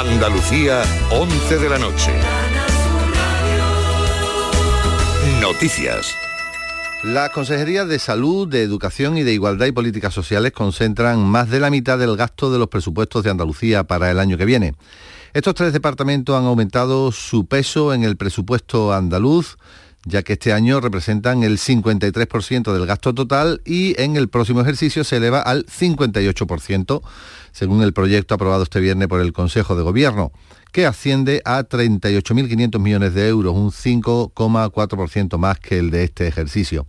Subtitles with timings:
[0.00, 2.10] Andalucía, 11 de la noche.
[5.42, 6.16] Noticias.
[7.02, 11.60] La Consejería de Salud, de Educación y de Igualdad y Políticas Sociales concentran más de
[11.60, 14.74] la mitad del gasto de los presupuestos de Andalucía para el año que viene.
[15.34, 19.58] Estos tres departamentos han aumentado su peso en el presupuesto andaluz
[20.04, 25.04] ya que este año representan el 53% del gasto total y en el próximo ejercicio
[25.04, 27.02] se eleva al 58%,
[27.52, 30.32] según el proyecto aprobado este viernes por el Consejo de Gobierno,
[30.72, 36.86] que asciende a 38.500 millones de euros, un 5,4% más que el de este ejercicio.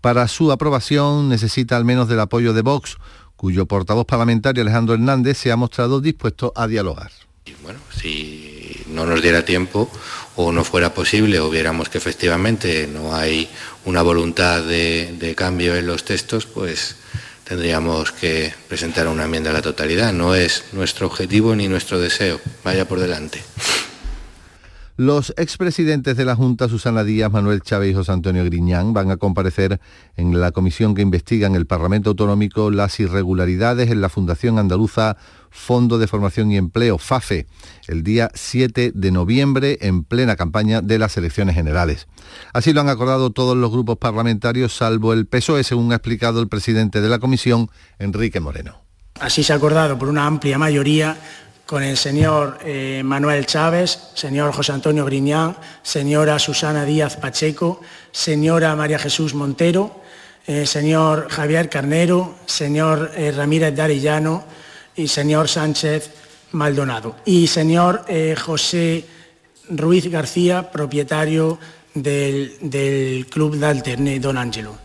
[0.00, 2.96] Para su aprobación necesita al menos del apoyo de Vox,
[3.36, 7.12] cuyo portavoz parlamentario Alejandro Hernández se ha mostrado dispuesto a dialogar.
[7.62, 9.90] Bueno, si no nos diera tiempo
[10.40, 13.48] o no fuera posible o viéramos que efectivamente no hay
[13.84, 16.94] una voluntad de, cambio en los textos, pues
[17.42, 20.12] tendríamos que presentar una enmienda a la totalidad.
[20.12, 22.40] No es nuestro objetivo ni nuestro deseo.
[22.62, 23.42] Vaya por delante.
[25.00, 29.16] Los expresidentes de la Junta, Susana Díaz, Manuel Chávez y José Antonio Griñán, van a
[29.16, 29.80] comparecer
[30.16, 35.16] en la comisión que investiga en el Parlamento Autonómico las irregularidades en la Fundación Andaluza
[35.50, 37.46] Fondo de Formación y Empleo, FAFE,
[37.86, 42.08] el día 7 de noviembre en plena campaña de las elecciones generales.
[42.52, 46.48] Así lo han acordado todos los grupos parlamentarios, salvo el PSOE, según ha explicado el
[46.48, 48.82] presidente de la comisión, Enrique Moreno.
[49.20, 51.16] Así se ha acordado por una amplia mayoría
[51.68, 58.74] con el señor eh, Manuel Chávez, señor José Antonio Griñán, señora Susana Díaz Pacheco, señora
[58.74, 60.00] María Jesús Montero,
[60.46, 64.44] eh, señor Javier Carnero, señor eh, Ramírez Darillano
[64.96, 66.10] y señor Sánchez
[66.52, 67.16] Maldonado.
[67.26, 68.06] Y señor
[68.42, 69.04] José
[69.68, 71.58] Ruiz García, propietario
[71.92, 74.78] del, del Club de Alterne Don Ángelo.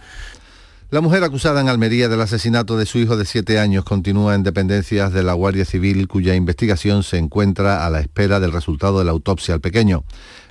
[0.89, 4.43] La mujer acusada en Almería del asesinato de su hijo de siete años continúa en
[4.43, 9.05] dependencias de la Guardia Civil, cuya investigación se encuentra a la espera del resultado de
[9.05, 10.03] la autopsia al pequeño.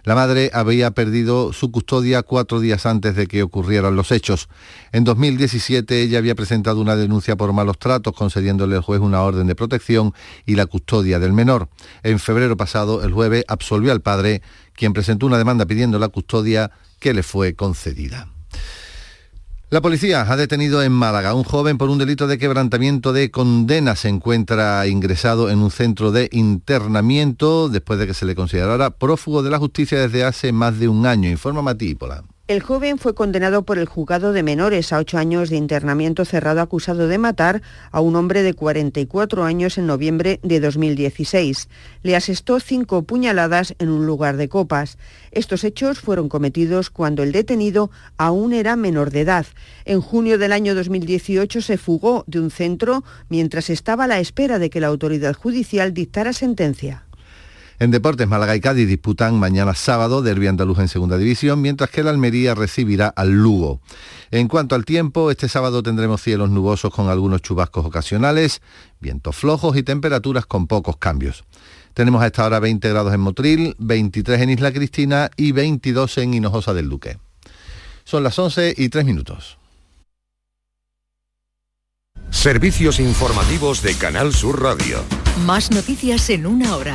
[0.02, 4.48] La madre había perdido su custodia cuatro días antes de que ocurrieran los hechos.
[4.90, 9.46] En 2017 ella había presentado una denuncia por malos tratos, concediéndole al juez una orden
[9.46, 10.12] de protección
[10.44, 11.68] y la custodia del menor.
[12.02, 14.42] En febrero pasado, el jueves absolvió al padre,
[14.74, 18.28] quien presentó una demanda pidiendo la custodia que le fue concedida.
[19.72, 23.30] La policía ha detenido en Málaga a un joven por un delito de quebrantamiento de
[23.30, 23.96] condena.
[23.96, 29.42] Se encuentra ingresado en un centro de internamiento después de que se le considerara prófugo
[29.42, 32.22] de la justicia desde hace más de un año, informa Matípola.
[32.52, 36.60] El joven fue condenado por el juzgado de menores a ocho años de internamiento cerrado
[36.60, 41.70] acusado de matar a un hombre de 44 años en noviembre de 2016.
[42.02, 44.98] Le asestó cinco puñaladas en un lugar de copas.
[45.30, 49.46] Estos hechos fueron cometidos cuando el detenido aún era menor de edad.
[49.86, 54.58] En junio del año 2018 se fugó de un centro mientras estaba a la espera
[54.58, 57.06] de que la autoridad judicial dictara sentencia.
[57.82, 62.04] En deportes, Málaga y Cádiz disputan mañana sábado Derby andaluz en segunda división, mientras que
[62.04, 63.80] la Almería recibirá al Lugo.
[64.30, 68.62] En cuanto al tiempo, este sábado tendremos cielos nubosos con algunos chubascos ocasionales,
[69.00, 71.42] vientos flojos y temperaturas con pocos cambios.
[71.92, 76.34] Tenemos a esta hora 20 grados en Motril, 23 en Isla Cristina y 22 en
[76.34, 77.18] Hinojosa del Duque.
[78.04, 79.58] Son las 11 y 3 minutos.
[82.30, 85.02] Servicios informativos de Canal Sur Radio.
[85.46, 86.94] Más noticias en una hora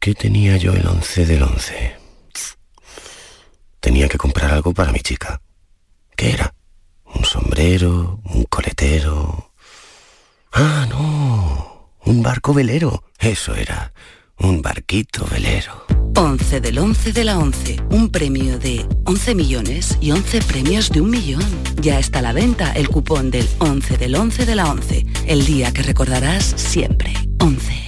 [0.00, 1.96] ¿Qué tenía yo el 11 del 11?
[3.80, 5.40] Tenía que comprar algo para mi chica.
[6.16, 6.54] ¿Qué era?
[7.04, 8.20] ¿Un sombrero?
[8.24, 9.52] ¿Un coletero?
[10.52, 11.90] Ah, no.
[12.04, 13.04] Un barco velero.
[13.18, 13.92] Eso era.
[14.38, 15.84] Un barquito velero.
[16.14, 17.76] 11 del 11 de la 11.
[17.90, 21.44] Un premio de 11 millones y 11 premios de un millón.
[21.80, 25.06] Ya está a la venta el cupón del 11 del 11 de la 11.
[25.26, 27.12] El día que recordarás siempre.
[27.40, 27.87] 11.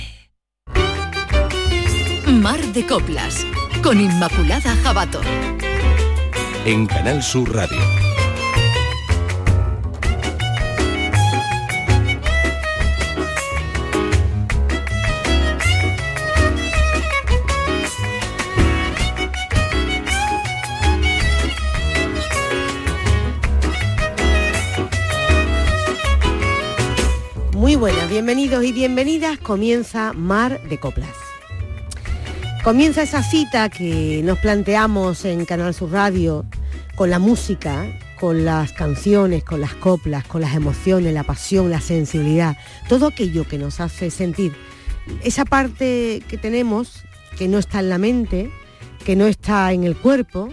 [2.41, 3.45] Mar de Coplas,
[3.83, 5.21] con Inmaculada Jabato.
[6.65, 7.79] En Canal Sur Radio.
[27.53, 29.39] Muy buenas, bienvenidos y bienvenidas.
[29.39, 31.20] Comienza Mar de Coplas.
[32.63, 36.45] Comienza esa cita que nos planteamos en Canal Sur Radio
[36.95, 37.87] con la música,
[38.21, 43.49] con las canciones, con las coplas, con las emociones, la pasión, la sensibilidad, todo aquello
[43.49, 44.53] que nos hace sentir.
[45.25, 47.03] Esa parte que tenemos,
[47.39, 48.51] que no está en la mente,
[49.07, 50.51] que no está en el cuerpo,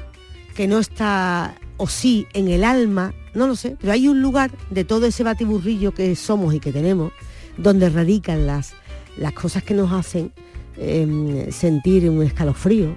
[0.55, 4.51] que no está, o sí, en el alma, no lo sé, pero hay un lugar
[4.69, 7.11] de todo ese batiburrillo que somos y que tenemos,
[7.57, 8.75] donde radican las,
[9.17, 10.31] las cosas que nos hacen
[10.77, 12.95] em, sentir un escalofrío,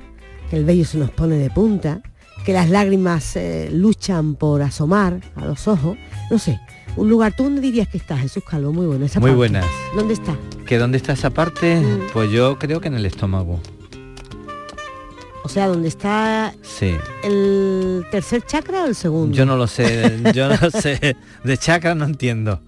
[0.50, 2.00] que el vello se nos pone de punta,
[2.44, 5.96] que las lágrimas eh, luchan por asomar a los ojos,
[6.30, 6.58] no sé,
[6.96, 8.72] un lugar, ¿tú dónde dirías que está Jesús Calvo?
[8.72, 9.36] Muy bueno, esa Muy parte.
[9.36, 9.66] buenas.
[9.94, 10.36] ¿Dónde está?
[10.66, 11.80] ¿Que dónde está esa parte?
[11.80, 12.12] Mm.
[12.12, 13.60] Pues yo creo que en el estómago.
[15.42, 16.94] O sea, ¿dónde está Sí.
[17.24, 19.36] el tercer chakra o el segundo?
[19.36, 21.16] Yo no lo sé, yo no sé.
[21.44, 22.60] De chakra no entiendo.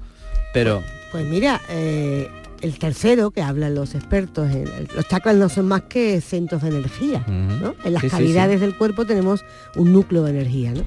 [0.55, 0.83] Pero
[1.13, 2.29] Pues mira, eh,
[2.63, 6.69] el tercero que hablan los expertos, en- los chakras no son más que centros de
[6.69, 7.25] energía.
[7.29, 7.75] ¿no?
[7.85, 9.45] En las Sí, sí, cavidades del cuerpo tenemos
[9.77, 10.73] un núcleo de energía.
[10.73, 10.83] ¿no?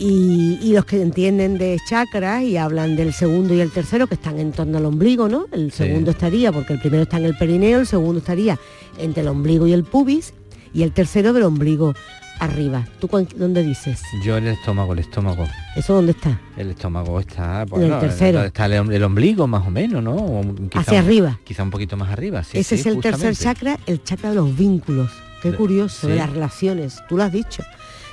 [0.00, 4.14] Y, y los que entienden de chakras y hablan del segundo y el tercero que
[4.14, 5.46] están en torno al ombligo, ¿no?
[5.50, 8.58] El segundo estaría, porque el primero está en el perineo, el segundo estaría
[8.98, 10.34] entre el ombligo y el pubis,
[10.72, 11.94] y el tercero del ombligo
[12.40, 12.84] arriba.
[13.00, 14.00] ¿Tú dónde dices?
[14.24, 15.46] yo el estómago, el estómago.
[15.76, 16.40] ¿Eso dónde está?
[16.56, 18.42] El estómago está, bueno, tercero.
[18.44, 20.14] está el, el ombligo más o menos, ¿no?
[20.14, 21.38] O quizá Hacia un- arriba.
[21.44, 22.58] Quizá un poquito más arriba, sí.
[22.58, 25.10] Ese sí, es el tercer chakra, el chakra de los vínculos.
[25.42, 27.62] Qué curioso, de las relaciones, tú lo has dicho,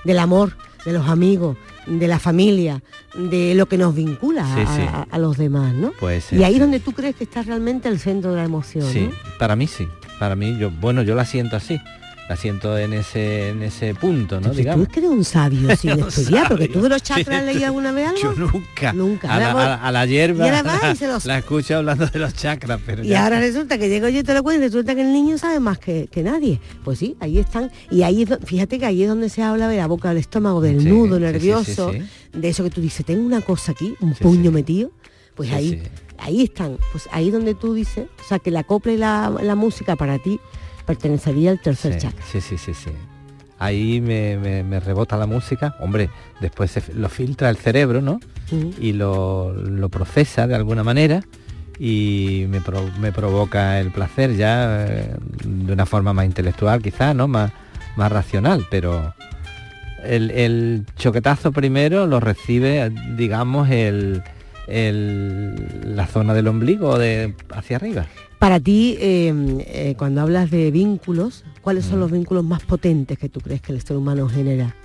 [0.04, 0.56] del amor,
[0.86, 1.58] de los amigos,
[1.88, 2.84] de la familia,
[3.16, 4.82] de lo que nos vincula Sí, a, sí.
[4.84, 5.92] a- a los demás, ¿no?
[5.94, 6.60] Puede ser, y ahí sí.
[6.60, 9.38] donde tú crees que está realmente el centro de la emoción, Sí, ¿no?
[9.40, 9.88] para mí sí.
[10.20, 11.78] Para mí, yo, bueno, yo la siento así.
[12.28, 14.50] La siento en ese, en ese punto, ¿no?
[14.50, 14.88] Tú Digamos.
[14.88, 17.92] es que eres un sabio sin estudiar, porque tú de los chakras has leído alguna
[17.92, 18.20] vez algo.
[18.20, 18.94] Yo nunca.
[18.94, 19.32] Nunca.
[19.32, 21.26] A la, Ahora a la- a la hierba y ahora va y la, se los-
[21.26, 24.24] la escucho hablando de los chakras, pero Y ya ahora resulta que llego yo y
[24.24, 26.60] te lo cuento y resulta que el niño sabe más que, que nadie.
[26.84, 27.70] Pues sí, ahí están.
[27.92, 30.18] Y ahí es do- fíjate que ahí es donde se habla de la boca del
[30.18, 32.00] estómago, del Sí, nudo sí, sí, nervioso, sí,
[32.34, 34.56] de eso que tú dices, tengo una cosa aquí, un Sí, puño sí.
[34.56, 34.90] metido.
[35.36, 35.80] Pues Sí, ahí, sí.
[36.18, 36.78] ahí están.
[36.92, 40.18] Pues ahí donde tú dices, o sea que la copla y la, la música para
[40.18, 40.40] ti
[40.86, 42.24] pertenecería al tercer sí, chakra.
[42.32, 42.92] sí, sí, sí, sí.
[43.58, 45.76] Ahí me, me- me rebota la música.
[45.80, 46.10] Hombre,
[46.42, 48.20] después se lo filtra el cerebro, ¿no?
[48.80, 51.24] Y lo, lo procesa de alguna manera
[51.80, 57.16] y me, pro- me provoca el placer ya eh, de una forma más intelectual quizás,
[57.16, 57.28] ¿no?
[57.28, 57.52] Más,
[57.96, 59.14] más racional, pero
[60.04, 64.22] el, el choquetazo primero lo recibe, digamos, el,
[64.68, 68.06] el- la zona del ombligo de hacia arriba.
[68.40, 69.34] Para ti, eh,
[69.68, 71.90] eh, cuando hablas de vínculos, ¿cuáles Mm.
[71.90, 74.76] son los vínculos más potentes que tú crees que el ser humano genera?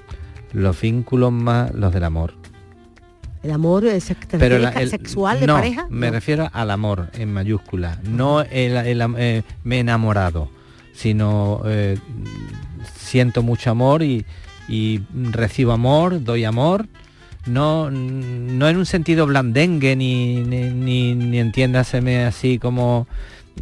[0.53, 2.35] Los vínculos más, los del amor.
[3.43, 5.87] ¿El amor es te Pero la- el- sexual de no, pareja?
[5.89, 6.13] me No.
[6.13, 10.51] refiero al amor en mayúscula, no el, el eh, me he enamorado,
[10.93, 11.97] sino eh,
[12.99, 14.27] siento mucho amor y,
[14.69, 15.01] y
[15.33, 16.87] recibo amor, doy amor,
[17.47, 23.07] no, no en un sentido blandengue ni, ni, ni, ni entiéndaseme así como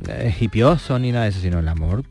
[0.09, 2.05] eh, hipioso ni nada de eso, sino el amor,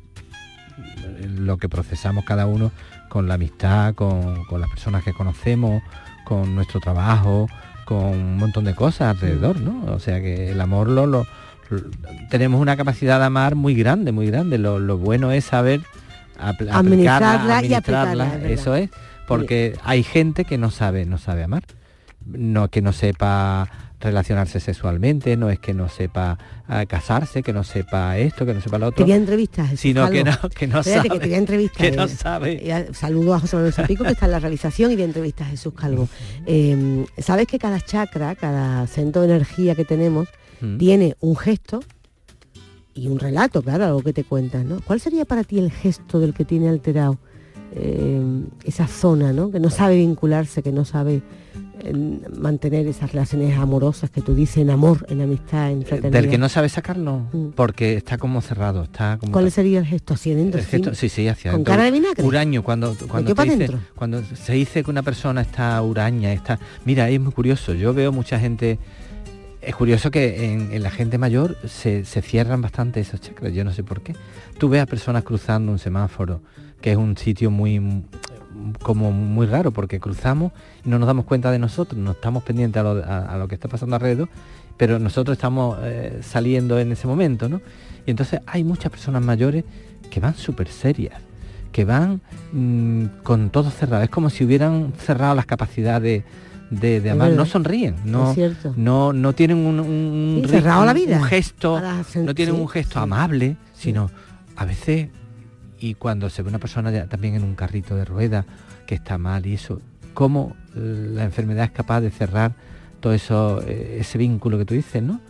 [1.38, 2.72] lo que procesamos cada uno
[3.10, 5.82] con la amistad, con, con las personas que conocemos,
[6.26, 7.48] con nuestro trabajo,
[7.86, 9.92] con un montón de cosas alrededor, ¿no?
[9.94, 11.26] O sea que el amor lo, lo-
[11.70, 11.82] lo-
[12.30, 14.58] tenemos una capacidad de amar muy grande, muy grande.
[14.58, 15.82] Lo, lo bueno es saber
[16.38, 18.90] apl- Administrarla aplicarla, y aplicarla, eso es,
[19.28, 21.64] porque hay gente que no sabe, no sabe amar.
[22.26, 26.38] No que no sepa relacionarse sexualmente, no es que no sepa
[26.68, 29.80] ah, casarse, que no sepa esto, que no sepa lo otro, voy a entrevistar, Jesús
[29.82, 31.10] sino que no, que no Espérate, sabe.
[31.10, 31.90] que te voy a entrevistar.
[31.90, 32.08] que no eh.
[32.10, 32.70] sabe.
[32.72, 35.48] Eh, Saludo a José Manuel Zapico, que está en la realización, y voy a entrevistar
[35.48, 36.08] a Jesús Calvo.
[36.46, 40.28] Eh, Sabes que cada chakra, cada centro de energía que tenemos,
[40.60, 40.78] Mm.
[40.80, 41.82] tiene un gesto
[42.96, 44.80] y un relato, claro, algo que te cuentas, ¿no?
[44.82, 47.20] ¿Cuál sería para ti el gesto del que tiene alterado
[47.76, 48.20] eh,
[48.64, 49.52] esa zona, ¿no?
[49.52, 51.22] Que no sabe vincularse, que no sabe
[52.38, 56.22] mantener esas relaciones amorosas que tú dices, en amor, en amistad, en fraternidad.
[56.22, 57.22] Del que no sabe sacarlo,
[57.56, 59.32] porque está como cerrado, está como...
[59.32, 60.14] ¿Cuál sería el gesto?
[60.16, 60.60] Hacia adentro.
[60.60, 62.24] El gesto- sí, sí, hacia ¿Con cara de vinagre?
[62.24, 66.60] Huraño, cuando, cuando, te dice- cuando se dice que una persona está huraña, está...
[66.86, 68.80] Mira, es muy curioso, yo veo mucha gente...
[69.62, 73.66] Es curioso que en, en la gente mayor se, se cierran bastante esos chakras, yo
[73.66, 74.16] no sé por qué.
[74.58, 76.42] Tú ves a personas cruzando un semáforo,
[76.80, 78.04] que es un sitio muy mm,
[78.82, 80.52] como muy raro, porque cruzamos
[80.86, 83.48] y no nos damos cuenta de nosotros, no estamos pendientes a lo, a- a lo
[83.48, 84.30] que está pasando alrededor,
[84.78, 87.62] pero nosotros estamos eh, saliendo en ese momento, ¿no?
[88.06, 89.64] Y entonces hay muchas personas mayores
[90.10, 91.20] que van súper serias,
[91.72, 92.22] que van
[92.54, 94.04] mm, con todo cerrado.
[94.04, 96.24] Es como si hubieran cerrado las capacidades
[96.70, 98.36] de, amar, no sonríen, no,
[98.76, 101.18] no, no tienen un, Sí, cerrado la vida.
[101.18, 103.00] un gesto, no tienen sí, un gesto sí.
[103.00, 104.12] amable, sino
[104.58, 105.10] a veces,
[105.80, 108.46] y cuando se ve una persona ya también en un carrito de ruedas
[108.86, 109.82] que está mal y eso,
[110.14, 112.54] cómo eh, la enfermedad es capaz de cerrar
[113.00, 115.22] todo eso, eh, ese vínculo que tú dices, ¿no?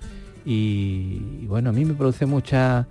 [0.46, 2.88] Y, y bueno, a mí me produce mucha...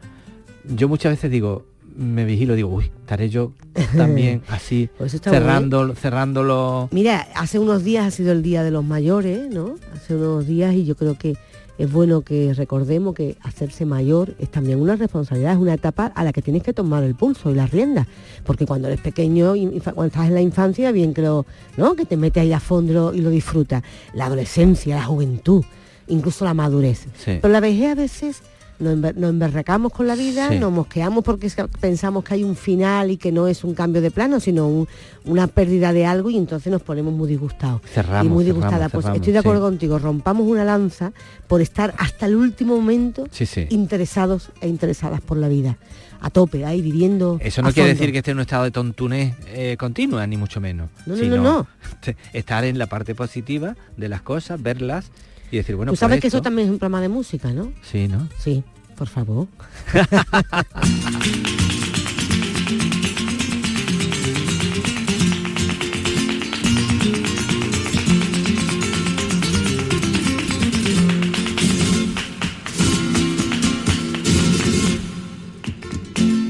[0.64, 1.64] Yo muchas veces digo,
[1.96, 3.52] me vigilo, digo, uy, estaré yo
[3.96, 6.88] también así, Pues cerrando, cerrándolo...
[6.92, 9.76] Mira, hace unos días ha sido el Día de los Mayores, ¿no?
[9.94, 11.36] Hace unos días y yo creo que
[11.78, 16.24] es bueno que recordemos que hacerse mayor es también una responsabilidad, es una etapa a
[16.24, 18.06] la que tienes que tomar el pulso y las riendas.
[18.44, 21.44] Porque cuando eres pequeño, cuando estás en la infancia, bien lo,
[21.76, 21.94] ¿no?
[21.94, 23.82] Que te metes ahí a fondo y lo disfrutas.
[24.14, 25.64] La adolescencia, la juventud,
[26.08, 27.06] incluso la madurez.
[27.18, 27.38] Sí.
[27.40, 28.42] Pero la vejez a veces
[28.78, 30.58] nos, ember- nos emberracamos con la vida, Sí.
[30.58, 34.10] nos mosqueamos porque pensamos que hay un final y que no es un cambio de
[34.10, 34.88] plano, sino un-
[35.24, 37.80] una pérdida de algo y entonces nos ponemos muy disgustados.
[37.92, 38.90] Cerramos, y muy disgustadas.
[38.92, 39.70] Pues cerramos, estoy de acuerdo sí.
[39.72, 41.12] contigo, rompamos una lanza
[41.48, 45.76] por estar hasta el último momento Sí, interesados e interesadas por la vida.
[46.20, 47.38] A tope, ahí viviendo.
[47.42, 48.00] Eso no quiere fondo.
[48.00, 50.88] decir que esté en un estado de tontunez eh, continua, ni mucho menos.
[51.04, 51.66] No, no, sino no, no.
[52.32, 55.10] Estar en la parte positiva de las cosas, verlas
[55.50, 57.72] y decir, bueno, Tú sabes que eso también es un programa de música, ¿no?
[57.82, 58.28] Sí, ¿no?
[58.38, 58.62] Sí,
[58.96, 59.46] por favor.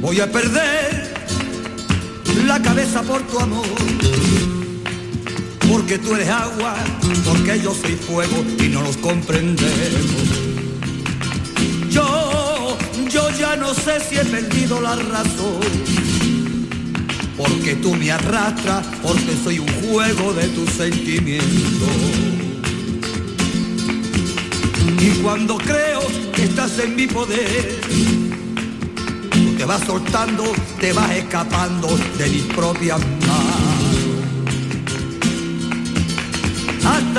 [0.01, 1.15] Voy a perder
[2.47, 3.67] la cabeza por tu amor.
[5.69, 6.75] Porque tú eres agua,
[7.25, 10.23] porque yo soy fuego y no los comprendemos.
[11.91, 12.77] Yo,
[13.09, 15.61] yo ya no sé si he perdido la razón.
[17.37, 21.47] Porque tú me arrastras, porque soy un juego de tus sentimientos.
[25.01, 26.01] Y cuando creo
[26.35, 27.81] que estás en mi poder,
[29.31, 30.45] tú te vas soltando,
[30.81, 33.66] te vas escapando de mis propias manos.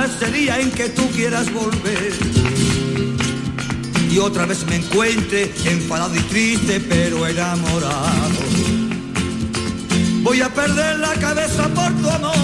[0.05, 2.13] Ese día en que tú quieras volver
[4.09, 8.39] y otra vez me encuentre enfadado y triste, pero enamorado.
[10.21, 12.35] Voy a perder la cabeza por tu amor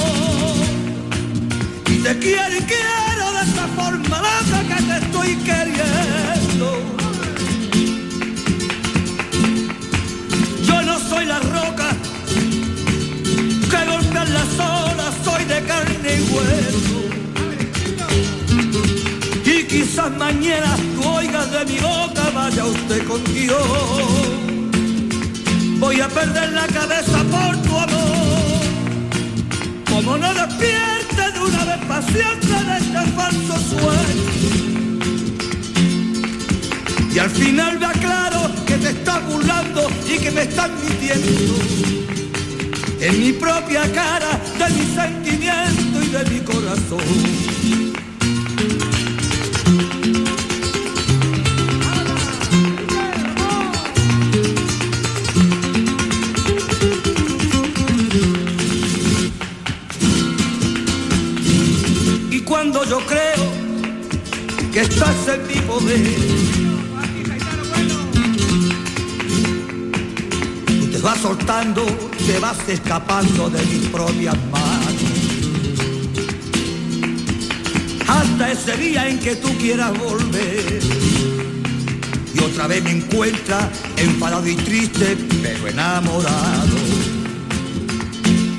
[1.88, 6.82] y te quiero y quiero de esa forma loca que te estoy queriendo.
[10.64, 11.96] Yo no soy la roca
[13.70, 17.03] que golpean las olas, soy de carne y hueso.
[19.94, 23.62] Quizás mañana tú oigas de mi boca, vaya usted con Dios.
[25.78, 28.64] Voy a perder la cabeza por tu amor.
[29.88, 34.26] Como no despierte de una vez paciente de este falso sueño.
[37.14, 41.54] Y al final me aclaro que te estás burlando y que me estás mintiendo.
[43.00, 45.73] En mi propia cara, de mi sentimiento
[70.68, 71.84] tú te vas soltando,
[72.26, 74.94] te vas escapando de mis propias manos.
[78.08, 80.80] Hasta ese día en que tú quieras volver.
[82.34, 86.78] Y otra vez me encuentra enfadado y triste, pero enamorado.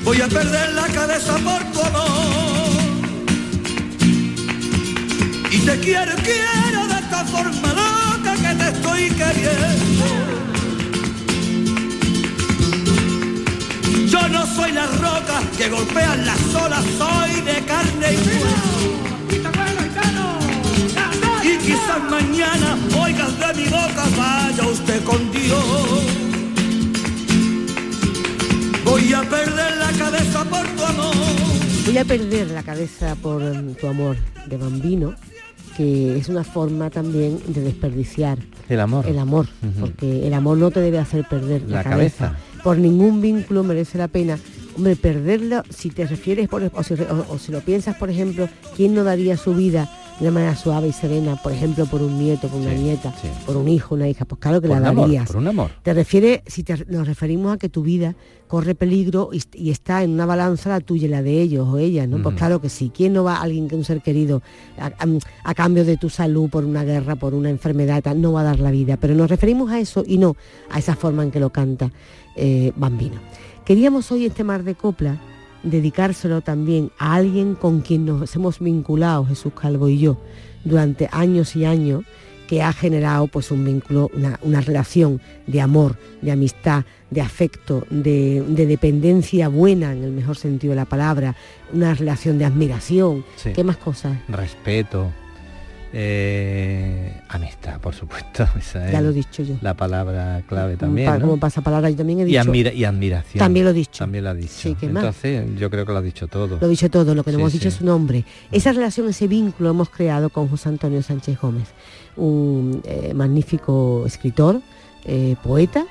[0.03, 2.75] Voy a perder la cabeza por tu amor.
[5.51, 6.84] Y te quiero, quiero
[7.25, 10.05] forma loca que te estoy queriendo.
[14.07, 18.85] Yo no soy la roca que golpean las olas, soy de carne y hueso.
[21.43, 25.65] Y quizás mañana oigas de mi boca, vaya usted con Dios.
[28.83, 31.15] Voy a perder la cabeza por tu amor.
[31.85, 33.41] Voy a perder la cabeza por
[33.79, 34.17] tu amor
[34.47, 35.13] de bambino,
[35.75, 38.37] que es una forma también de desperdiciar
[38.69, 39.05] El amor.
[39.07, 39.47] el amor,
[39.79, 42.25] porque el amor no te debe hacer perder la, La cabeza.
[42.29, 42.39] cabeza.
[42.63, 44.39] Por ningún vínculo merece la pena.
[44.77, 48.49] Hombre, perderlo, si te refieres, por, o, si, o- o si lo piensas, por ejemplo,
[48.75, 49.89] ¿quién no daría su vida
[50.19, 53.13] de una manera suave y serena, por ejemplo, por un nieto, por una nieta,
[53.45, 55.27] por un hijo, una hija, pues claro que la darías.
[55.27, 55.71] por un amor.
[55.83, 58.15] Te refiere, si nos referimos a que tu vida
[58.47, 62.07] corre peligro y, está en una balanza la tuya y la de ellos o ellas,
[62.07, 62.21] ¿no?
[62.21, 62.91] Pues claro que sí.
[62.95, 64.41] ¿Quién no va a alguien que un ser querido
[64.77, 68.59] a, cambio de tu salud por una guerra, por una enfermedad, no va a dar
[68.59, 68.97] la vida?
[68.97, 70.37] Pero nos referimos a eso y no
[70.69, 71.91] a esa forma en que lo canta
[72.37, 73.19] eh, Bambino.
[73.65, 75.19] Queríamos hoy este mar de copla
[75.65, 80.17] dedicárselo también a alguien con quien nos hemos vinculado, Jesús Calvo y yo,
[80.63, 82.05] durante años y años,
[82.47, 88.43] que ha generado pues un vínculo, una, relación de amor, de amistad, de afecto, de,
[88.47, 91.35] dependencia buena en el mejor sentido de la palabra,
[91.73, 93.25] una relación de admiración.
[93.55, 94.17] ¿Qué más cosas?
[94.27, 95.11] Respeto,
[95.97, 98.45] eh, amistad, por supuesto.
[98.91, 99.55] ya lo he dicho yo.
[99.61, 101.21] La palabra clave también.
[101.21, 102.53] Como pasa palabra, yo también he dicho.
[102.53, 103.39] Y, admiración.
[103.39, 103.99] También lo he dicho.
[103.99, 104.75] También lo ha dicho.
[104.81, 106.57] Entonces, yo creo que lo ha dicho todo.
[106.59, 108.25] Lo ha dicho todo, lo que no hemos dicho es su nombre.
[108.51, 111.69] Esa relación, ese vínculo hemos creado con José Antonio Sánchez Gómez,
[112.17, 114.59] un eh, magnífico escritor,
[115.05, 115.85] eh, poeta,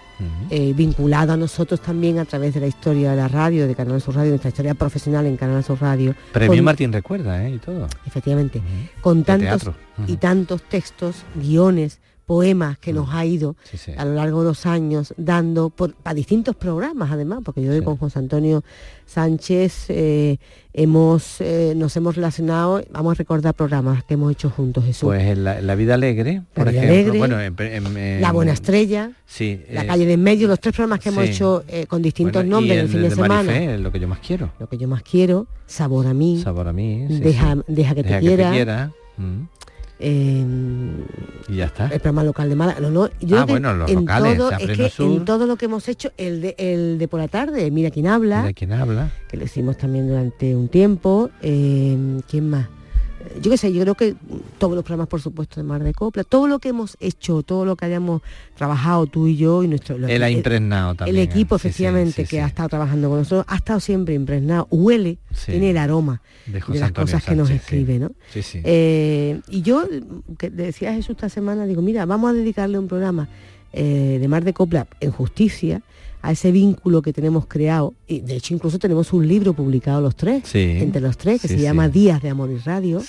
[0.50, 4.00] eh, vinculado a nosotros también a través de la historia de la radio, de Canal
[4.00, 6.14] Sur Radio, nuestra historia profesional en Canal Sur Radio.
[6.32, 7.54] Premio Martín Recuerda, ¿eh?
[7.54, 7.86] Y todo.
[8.06, 8.62] Efectivamente.
[9.00, 9.70] Con tantos
[10.06, 13.56] y tantos textos, guiones, poemas que nos ha ido
[13.96, 17.96] a lo largo de los años dando por, para distintos programas además, porque yo con
[17.96, 18.64] José Antonio
[19.06, 20.38] Sánchez eh,
[20.72, 25.06] hemos eh, nos hemos relacionado, vamos a recordar programas que hemos hecho juntos, Jesús.
[25.06, 27.36] Pues la, vida alegre, por ejemplo, bueno,
[28.20, 31.24] La Buena Estrella, sí, La eh, calle de en medio, los tres programas que hemos
[31.24, 33.76] hecho con distintos nombres el, fin de, semana.
[33.76, 34.50] lo que yo más quiero.
[34.58, 36.40] Lo que yo más quiero, Sabor a mí.
[36.42, 37.06] Sabor a mí.
[37.08, 38.50] deja, deja, que te quiera.
[38.52, 38.92] quiera.
[39.16, 39.46] Mm.
[39.98, 41.04] Em,
[41.48, 41.84] y ya está.
[41.84, 42.80] El programa local de Málaga.
[42.80, 45.66] No, no, yo ah, bueno, los en locales, todo, es que en todo lo que
[45.66, 48.42] hemos hecho, el de, el de por la tarde, Mira quién habla.
[48.42, 49.12] Mira quién habla.
[49.28, 51.30] Que lo hicimos también durante un tiempo.
[51.42, 52.68] Eh, ¿Quién más?
[53.40, 54.14] Yo qué sé, yo creo que
[54.58, 57.64] todos los programas, por supuesto, de Mar de Copla, todo lo que hemos hecho, todo
[57.64, 58.22] lo que hayamos
[58.56, 59.96] trabajado tú y yo y nuestro...
[59.96, 61.16] Él ha impregnado también.
[61.16, 65.70] El equipo, efectivamente, que ha estado trabajando con nosotros, ha estado siempre impregnado, huele, tiene
[65.70, 68.12] el aroma de, las cosas que nos escribe, ¿no?
[68.34, 69.84] Eh, y yo,
[70.38, 73.28] que decía Jesús esta semana, digo, mira, vamos a dedicarle un programa
[73.72, 75.82] eh, de Mar de Copla en justicia,
[76.24, 77.92] a ese vínculo que tenemos creado.
[78.06, 81.58] Y de hecho incluso tenemos un libro publicado los tres, entre los tres, que se
[81.58, 83.02] llama Días de Amor y Radio,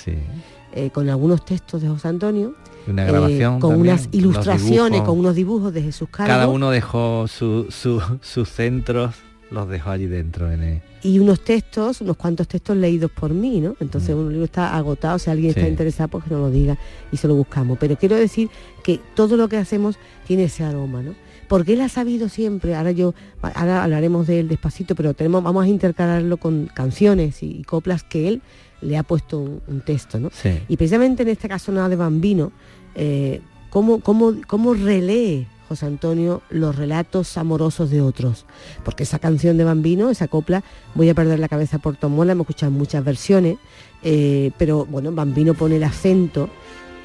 [0.73, 2.56] eh, con algunos textos de José Antonio.
[2.86, 6.36] Una grabación eh, con unas ilustraciones, con unos dibujos de Jesús Carlos.
[6.36, 9.15] Cada uno dejó sus centros,
[9.49, 10.51] los dejó allí dentro.
[10.51, 13.78] En Y unos textos, unos cuantos textos leídos por mí, ¿no?
[13.80, 14.19] Entonces mm.
[14.19, 16.78] un libro está agotado, si alguien está interesado, pues que nos lo diga
[17.13, 17.78] y se lo buscamos.
[17.80, 18.49] Pero quiero decir
[18.84, 19.95] que todo lo que hacemos
[20.28, 21.15] tiene ese aroma, ¿no?
[21.47, 25.65] Porque él ha sabido siempre, ahora yo, ahora hablaremos de él despacito, pero tenemos, vamos
[25.65, 28.41] a intercalarlo con canciones y, coplas que él
[28.81, 30.29] le ha puesto un, texto, ¿no?
[30.67, 32.51] Y precisamente en este caso nada de Bambino,
[32.95, 38.45] eh, ¿cómo, cómo, relee José Antonio los relatos amorosos de otros?
[38.84, 42.45] Porque esa canción de Bambino, esa copla, voy a perder la cabeza por Tomola, hemos
[42.45, 43.58] escuchado muchas versiones,
[44.03, 46.49] eh, pero bueno, Bambino pone el acento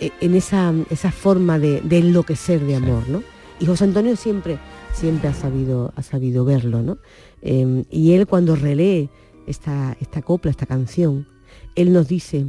[0.01, 3.23] eh, en esa, esa forma de, enloquecer de amor, ¿no?
[3.61, 4.59] Y José Antonio siempre,
[4.95, 6.99] siempre ha sabido, ha sabido verlo, ¿no?
[7.43, 9.11] Em, y él cuando relee
[9.47, 11.27] esta, esta copla, esta canción,
[11.75, 12.47] él nos dice,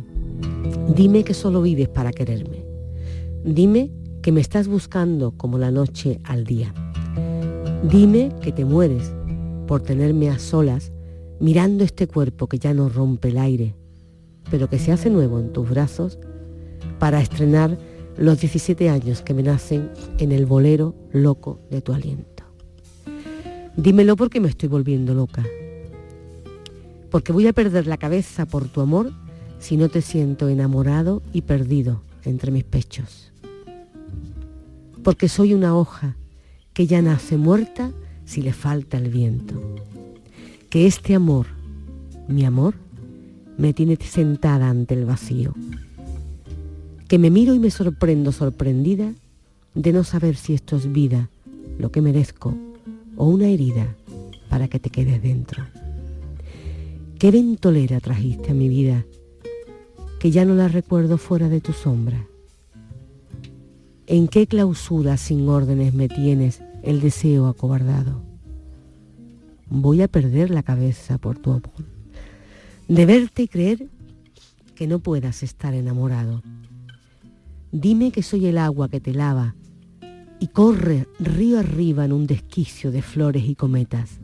[0.95, 2.63] dime que solo vives para quererme.
[3.43, 6.73] Dime que me estás buscando como la noche al día.
[7.83, 9.11] Dime que te mueres
[9.67, 10.91] por tenerme a solas
[11.39, 13.75] mirando este cuerpo que ya no rompe el aire,
[14.49, 16.19] pero que se hace nuevo en tus brazos
[16.99, 17.77] para estrenar
[18.17, 22.43] los 17 años que me nacen en el bolero loco de tu aliento.
[23.75, 25.45] Dímelo porque me estoy volviendo loca.
[27.09, 29.11] Porque voy a perder la cabeza por tu amor
[29.59, 33.31] si no te siento enamorado y perdido entre mis pechos.
[35.03, 36.15] Porque soy una hoja
[36.73, 37.91] que ya nace muerta
[38.25, 39.75] si le falta el viento.
[40.69, 41.47] Que este amor,
[42.27, 42.75] mi amor,
[43.57, 45.53] me tiene sentada ante el vacío
[47.11, 49.13] que me miro y me sorprendo sorprendida
[49.73, 51.29] de no saber si esto es vida,
[51.77, 52.55] lo que merezco,
[53.17, 53.97] o una herida
[54.47, 55.65] para que te quedes dentro.
[57.19, 59.05] ¿Qué ventolera trajiste a mi vida
[60.21, 62.25] que ya no la recuerdo fuera de tu sombra?
[64.07, 68.21] ¿En qué clausura sin órdenes me tienes el deseo acobardado?
[69.69, 71.83] Voy a perder la cabeza por tu amor,
[72.87, 73.89] de verte y creer
[74.75, 76.41] que no puedas estar enamorado
[77.71, 79.55] Dime que soy el agua que te lava
[80.41, 84.19] y corre río arriba en un desquicio de flores y cometas.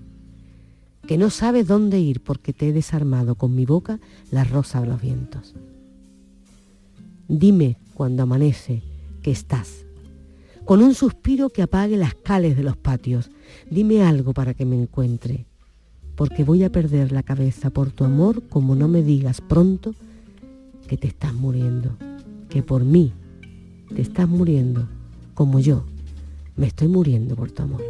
[1.08, 4.88] Que no sabes dónde ir porque te he desarmado con mi boca la rosa de
[4.88, 5.56] los vientos.
[7.30, 8.84] Dime cuando amanece
[9.22, 9.86] que estás.
[10.66, 13.32] Con un suspiro que apague las cales de los patios,
[13.72, 15.46] dime algo para que me encuentre,
[16.16, 19.96] porque voy a perder la cabeza por tu amor como no me digas pronto
[20.90, 21.96] que te estás muriendo,
[22.50, 23.14] que por mí
[23.94, 24.88] te estás muriendo,
[25.34, 25.84] como yo
[26.56, 27.82] me estoy muriendo por tu amor.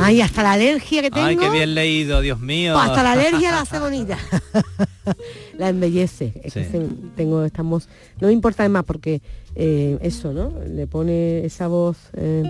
[0.00, 1.26] Ay, hasta la alergia que tengo.
[1.26, 2.72] Ay, qué bien leído, Dios mío.
[2.74, 4.18] Pues hasta la alergia la hace bonita.
[5.58, 6.32] la embellece.
[6.42, 7.88] Es que se- tengo, estamos.
[8.20, 9.20] No me importa más porque
[9.54, 10.52] eh, eso, ¿no?
[10.66, 12.42] Le pone esa voz eh,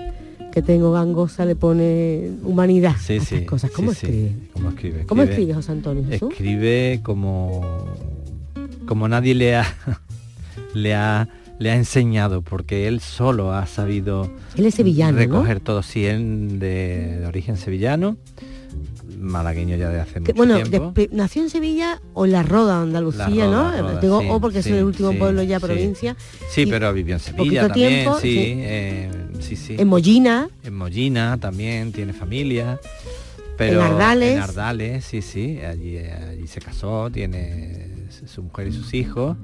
[0.52, 2.94] que tengo gangosa, le pone humanidad.
[3.00, 3.44] Sí, a estas sí.
[3.46, 3.70] cosas.
[3.72, 4.32] ¿Cómo sí, escribe?
[4.52, 5.06] ¿Cómo escribe?
[5.06, 6.04] ¿Cómo escribe José Antonio?
[6.10, 7.62] Escribe como
[8.86, 9.64] como nadie le ha
[10.74, 15.18] le ha le ha enseñado porque él solo ha sabido Él es sevillano, ¿no?
[15.18, 18.16] recoger todo sí él de, de origen sevillano
[19.18, 22.42] malagueño ya de hace Que, mucho bueno, tiempo de- nació en Sevilla o en La
[22.42, 23.70] Roda, Andalucía, La ¿no?
[23.70, 26.16] Roda, Digo, sí, o porque sí, es el último sí, pueblo ya provincia.
[26.50, 28.36] sí pero vivió en Sevilla también tiempo, sí.
[28.40, 29.10] eh,
[29.42, 32.80] sí sí En Mollina, en Mollina también tiene familia
[33.58, 34.36] pero En Ardales.
[34.36, 37.86] en Ardales, sí sí allí allí se casó tiene
[38.26, 39.36] su mujer y sus hijos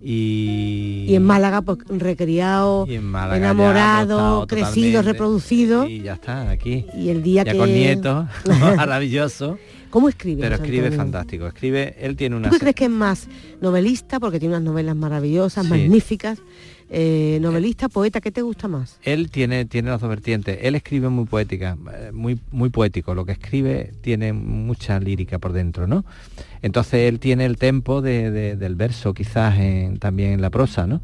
[0.00, 5.88] y y en Málaga, pues recriado, y en Málaga ya enamorado, crecido, reproducido.
[5.88, 7.58] y ya está aquí Y el día ya que...
[7.58, 8.26] con nietos
[8.76, 9.58] maravilloso
[9.90, 10.42] ¿Cómo escribe?
[10.42, 10.98] pero escribe Antonio?
[10.98, 13.26] fantástico escribe él tiene una ¿Tú crees que es más
[13.60, 14.20] novelista?
[14.20, 15.70] Porque tiene unas novelas maravillosas, Sí.
[15.70, 16.38] magníficas.
[16.90, 18.98] Eh, novelista, poeta, ¿qué te gusta más?
[19.02, 20.58] él tiene tiene las dos vertientes.
[20.62, 23.14] Él escribe muy poética eh, muy muy poético.
[23.14, 26.04] Lo que escribe tiene mucha lírica por dentro no
[26.62, 30.86] entonces él tiene el tempo de- de- del verso quizás en- también en la prosa
[30.86, 31.00] no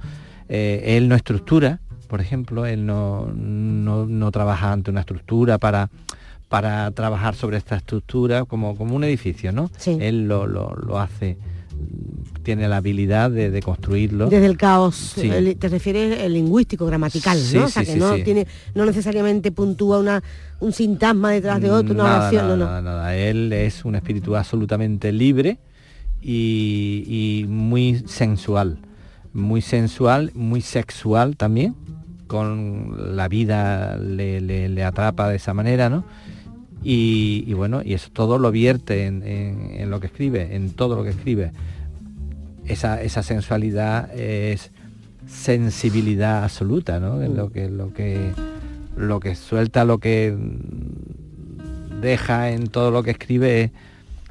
[0.49, 5.88] Eh, él no estructura por ejemplo él no, no, no trabaja ante una estructura para
[6.49, 9.70] para trabajar sobre esta estructura como, como un edificio no
[10.03, 11.37] él lo, lo, lo hace
[12.42, 15.29] tiene la habilidad de, de construirlo Desde el caos, Sí.
[15.31, 17.64] el- te refieres el lingüístico, gramatical, Sí, ¿no?
[17.64, 20.23] O sea, sí, que no tiene, no necesariamente puntúa una,
[20.61, 22.70] un sintagma detrás de otro, una nada, oración, nada, no, no.
[22.70, 23.16] nada, nada.
[23.16, 25.59] Él es un espíritu absolutamente libre
[26.20, 27.05] y,
[27.42, 28.79] y muy sensual.
[29.33, 31.75] Muy sensual, muy sexual también.
[32.27, 36.05] Con la vida le, le- le atrapa de esa manera, ¿no?
[36.83, 40.70] Y, y bueno, y eso todo lo vierte en, en- en lo que escribe, en
[40.70, 41.53] todo lo que escribe.
[42.66, 44.70] Esa, esa sensualidad es
[45.27, 47.20] sensibilidad absoluta, ¿no?
[47.22, 48.33] Es lo que, lo que
[48.96, 50.37] lo que suelta, lo que
[52.00, 53.70] deja en todo lo que escribe es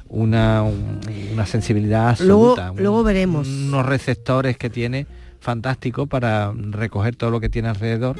[0.09, 0.99] una, un-
[1.33, 2.71] una sensibilidad Luego, absoluta.
[2.71, 3.47] un- luego veremos.
[3.47, 5.05] Unos receptores que tiene
[5.39, 8.15] fantástico para recoger todo lo que tiene alrededor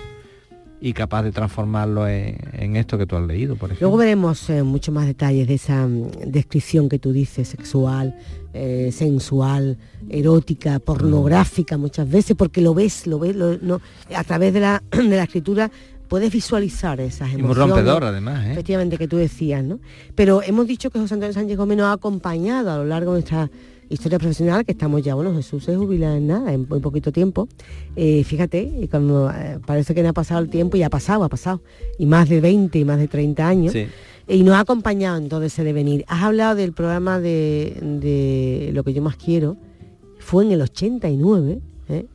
[0.86, 3.88] y capaz de transformarlo en, en esto que tú has leído, por ejemplo.
[3.88, 8.16] Luego veremos eh, mucho más detalles de esa mm, descripción que tú dices, sexual,
[8.54, 9.78] eh, sensual,
[10.10, 13.80] erótica, pornográfica muchas veces, porque lo ves, lo ves, lo- no,
[14.14, 15.72] a través de la, de la escritura
[16.10, 17.58] puedes visualizar esas y emociones.
[17.58, 18.52] muy rompedor además, ¿eh?
[18.52, 19.80] efectivamente que tú decías, ¿no?
[20.16, 23.22] Pero hemos dicho que José Antonio Sánchez Gómez nos ha acompañado a lo largo de
[23.22, 23.50] nuestra
[23.90, 27.48] historia profesional, que estamos ya, bueno, Jesús se jubila en nada, en muy poquito tiempo.
[27.96, 31.24] Eh, fíjate, y cuando eh, parece que no ha pasado el tiempo y ha pasado,
[31.24, 31.62] ha pasado.
[31.98, 33.74] Y más de 20 y más de 30 años.
[33.74, 33.88] Sí.
[34.28, 36.06] Y nos ha acompañado en todo ese devenir.
[36.08, 39.58] Has hablado del programa de, de Lo que yo más quiero.
[40.20, 41.60] Fue en el 89.
[41.90, 42.06] ¿eh?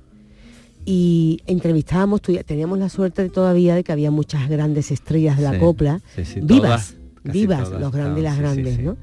[0.86, 5.52] Y entrevistábamos, teníamos la suerte de todavía de que había muchas grandes estrellas de la
[5.52, 6.00] Sí, copla.
[6.16, 8.78] sí, vivas, todas, vivas, todas los grandes y las grandes.
[8.78, 8.96] ¿no?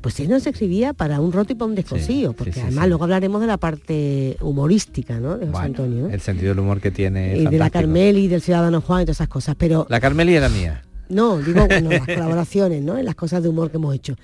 [0.00, 2.88] Pues él nos escribía para un roto y para un descosido, porque sí, además sí.
[2.88, 5.32] luego hablaremos de la parte humorística, ¿no?
[5.36, 6.14] De José Bueno, Antonio, ¿no?
[6.14, 7.36] El sentido del humor que tiene.
[7.36, 7.68] Y de la.
[7.70, 9.56] Carmeli, del Ciudadano Juan y todas esas cosas.
[9.58, 10.82] Pero La Carmeli era mía.
[11.10, 12.96] no, digo, bueno, las colaboraciones, ¿no?
[12.96, 14.16] En las cosas de humor que hemos hecho.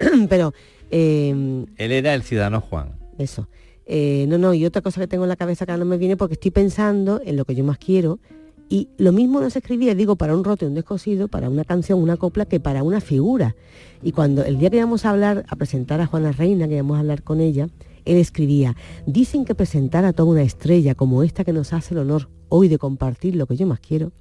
[0.28, 0.52] Pero,
[0.90, 2.90] eh, Él era el ciudadano Juan.
[3.18, 3.48] eso.
[3.86, 5.96] Eh, no, no, y otra cosa que tengo en la cabeza que ahora no me
[5.98, 8.20] viene porque estoy pensando en lo que yo más quiero.
[8.68, 11.64] Y lo mismo no se escribía, digo, para un roto y un descosido, para una
[11.64, 13.54] canción, una copla, que para una figura.
[14.02, 16.96] Y cuando el día que íbamos a hablar, a presentar a Juana Reina, que íbamos
[16.96, 17.68] a hablar con ella,
[18.04, 22.00] él escribía, dicen que presentar a toda una estrella como esta que nos hace el
[22.00, 24.12] honor hoy de compartir lo que yo más quiero,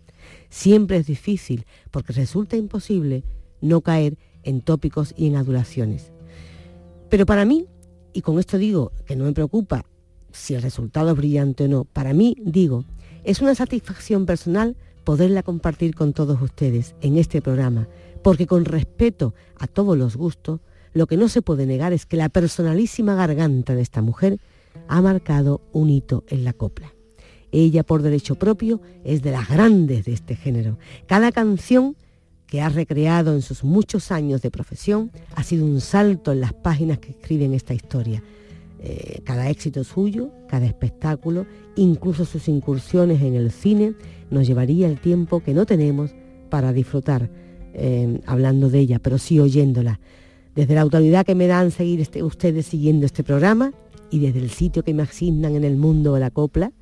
[0.50, 3.24] siempre es difícil, porque resulta imposible
[3.60, 6.12] no caer en tópicos y en adulaciones.
[7.10, 7.65] Pero para mí,
[8.13, 9.86] y con esto digo que no me preocupa
[10.32, 12.86] si el resultado es brillante o no, para mí digo,
[13.24, 17.88] es una satisfacción personal poderla compartir con todos ustedes en este programa,
[18.24, 20.60] porque con respeto a todos los gustos,
[20.94, 24.40] lo que no se puede negar es que la personalísima garganta de esta mujer
[24.88, 26.94] ha marcado un hito en la copla.
[27.52, 30.78] Ella por derecho propio es de las grandes de este género.
[31.06, 31.96] Cada canción
[32.52, 36.52] que ha recreado en sus muchos años de profesión, ha sido un salto en las
[36.52, 38.22] páginas que escriben esta historia.
[38.80, 41.46] Eh, cada éxito suyo, cada espectáculo,
[41.78, 43.94] incluso sus incursiones en el cine,
[44.30, 46.12] nos llevaría el tiempo que no tenemos
[46.50, 47.30] para disfrutar
[47.74, 50.00] eh, hablando de ella, pero sí oyéndola.
[50.56, 53.74] Desde la autoridad que me dan seguir este, ustedes siguiendo este programa
[54.10, 56.74] y desde el sitio que me asignan en el mundo de la copla,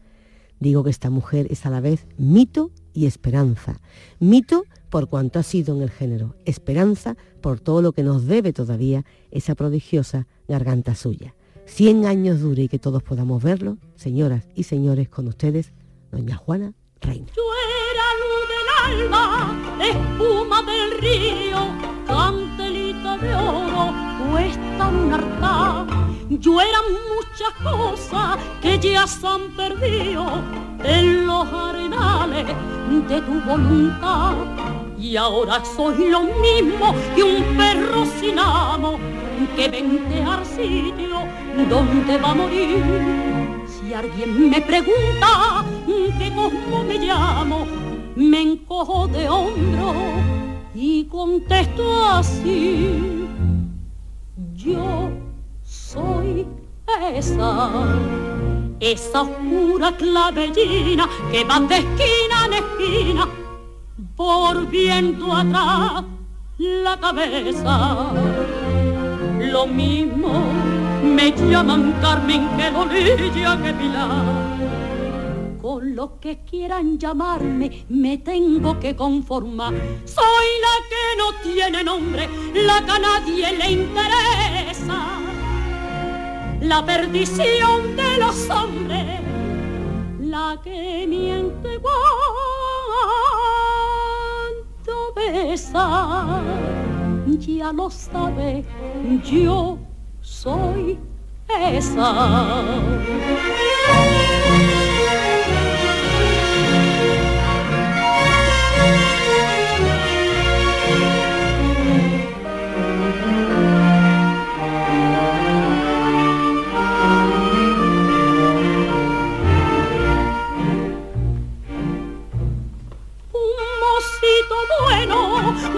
[0.59, 3.79] digo que esta mujer es a la vez mito y esperanza.
[4.19, 8.53] Mito por cuanto ha sido en el género, esperanza por todo lo que nos debe
[8.53, 11.35] todavía esa prodigiosa garganta suya.
[11.65, 15.71] Cien años dure y que todos podamos verlo, señoras y señores, con ustedes,
[16.11, 17.27] doña Juana Reina.
[17.27, 18.58] Era
[19.79, 21.59] espuma del río,
[22.07, 23.93] cantelita de oro,
[24.31, 25.85] puesta un altar.
[26.29, 30.25] Yo era muchas cosas que ya se han perdido
[30.83, 32.45] en los arenales
[33.07, 34.35] de tu voluntad.
[34.99, 38.99] Y ahora soy lo mismo que un perro sin amo
[39.55, 41.23] que vente al sitio
[41.69, 42.83] donde va a morir.
[43.67, 45.65] Si alguien me pregunta
[46.17, 47.65] que cómo me llamo,
[48.19, 49.93] me encojo de hombro
[50.75, 53.25] y contesto así.
[54.53, 55.09] Yo
[55.63, 56.45] soy
[57.13, 57.69] esa,
[58.79, 63.27] esa oscura clavellina que va de esquina en esquina,
[64.15, 66.03] por viento atrás
[66.57, 68.11] la cabeza
[69.39, 70.43] lo mismo
[71.03, 74.59] me llaman Carmen que Dolilla que Pilar.
[75.61, 79.73] Con lo que quieran llamarme me tengo que conformar.
[80.05, 85.19] Soy la que no tiene nombre, la que a nadie le interesa.
[86.61, 89.19] La perdición de los hombres,
[90.19, 91.99] la que miente cuando
[95.15, 96.41] besa
[97.39, 98.65] ya lo sabe,
[99.23, 99.77] yo
[100.21, 100.97] soy
[101.47, 102.75] esa.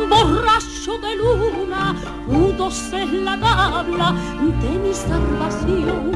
[0.10, 1.96] Borracho de luna,
[2.28, 4.16] pudo ser la tabla
[4.62, 6.12] de mi salvación.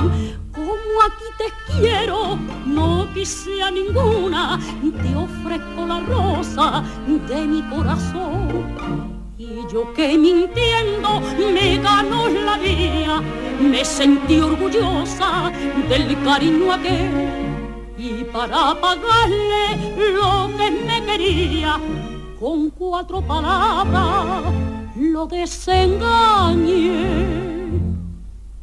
[0.51, 4.59] Como aquí te quiero, no quise a ninguna,
[5.01, 9.15] te ofrezco la rosa de mi corazón.
[9.37, 11.21] Y yo que mintiendo
[11.53, 13.21] me ganó la vida,
[13.59, 15.51] me sentí orgullosa
[15.89, 17.45] del cariño aquel.
[17.97, 21.79] Y para pagarle lo que me quería,
[22.39, 24.53] con cuatro palabras
[24.95, 27.05] lo desengañé.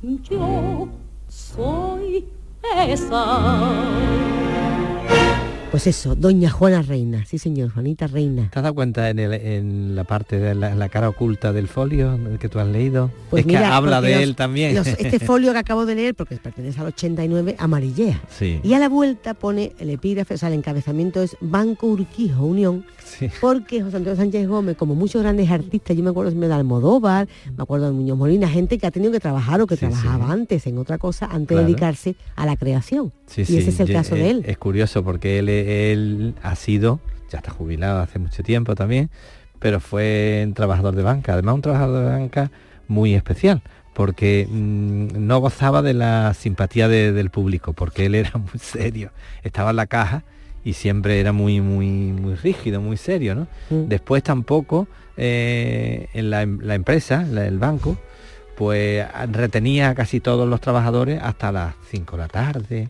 [0.02, 0.88] Yo
[1.28, 2.26] soy
[2.86, 3.82] esa.
[5.72, 8.50] Pues eso, doña Juana Reina, sí señor, Juanita Reina.
[8.52, 11.66] ¿Te has dado cuenta en, el- en la parte de la, la cara oculta del
[11.66, 13.10] folio que tú has leído?
[13.30, 14.74] Pues es que habla de los- él también.
[14.74, 18.20] los- este folio que acabo de leer, porque pertenece al 89, amarillea.
[18.28, 18.60] Sí.
[18.62, 22.84] Y a la vuelta pone el epígrafe, o sea, el encabezamiento es Banco Urquijo Unión,
[23.40, 27.62] porque José Antonio Sánchez Gómez, como muchos grandes artistas, yo me acuerdo de Almodóvar, me
[27.62, 30.76] acuerdo de Muñoz Molina, gente que ha tenido que trabajar o que trabajaba antes en
[30.76, 31.62] otra cosa antes Claro.
[31.62, 33.10] de dedicarse a la creación.
[33.26, 34.42] Sí, y sí, ese es el caso de él.
[34.46, 35.48] Es curioso porque él,
[35.92, 39.10] él ha sido, ya está jubilado hace mucho tiempo también,
[39.58, 42.50] pero fue un trabajador de banca, además un trabajador de banca
[42.88, 43.62] muy especial,
[43.94, 49.10] porque mm, no gozaba de la simpatía de- del público, porque él era muy serio,
[49.42, 50.24] estaba en la caja
[50.64, 53.46] y siempre era muy, muy, muy rígido, muy serio, ¿no?
[53.70, 53.88] Mm.
[53.88, 57.96] Después tampoco eh, en la, em- la empresa, la- el banco,
[58.56, 62.88] pues retenía a casi todos los trabajadores hasta las 5 de la tarde.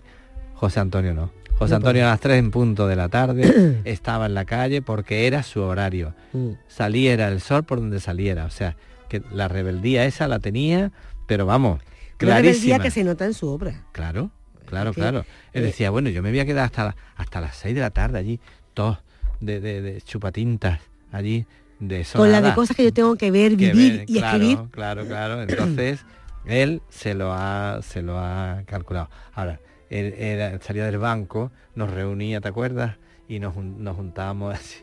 [0.54, 1.30] José Antonio no.
[1.62, 5.27] José Antonio a las 3 en punto de la tarde estaba en la calle porque
[5.27, 6.14] era su horario.
[6.33, 6.51] Mm.
[6.68, 8.44] Saliera el sol por donde saliera.
[8.44, 8.77] O sea,
[9.09, 10.90] que la rebeldía esa la tenía,
[11.27, 11.81] pero vamos,
[12.20, 12.79] Una rebeldía clarísima.
[12.81, 13.85] que se nota en su obra.
[13.92, 14.31] Claro,
[14.66, 15.25] claro, que, claro.
[15.53, 17.81] Él eh, decía, bueno, yo me voy a quedar hasta, la- hasta las 6 de
[17.81, 18.40] la tarde allí,
[18.75, 18.98] todos
[19.40, 21.46] de, de- de chupatintas allí,
[21.81, 24.14] de eso Con la de cosas que yo tengo que ver, Que vivir ver, y
[24.18, 24.70] claro, escribir.
[24.70, 25.42] Claro, claro.
[25.48, 26.01] Entonces,
[26.46, 29.11] él se lo ha, se lo ha calculado.
[29.35, 29.61] Ahora,
[29.98, 32.96] él, salía del banco, nos reunía, ¿te acuerdas?
[33.28, 34.78] Y nos, nos juntábamos así,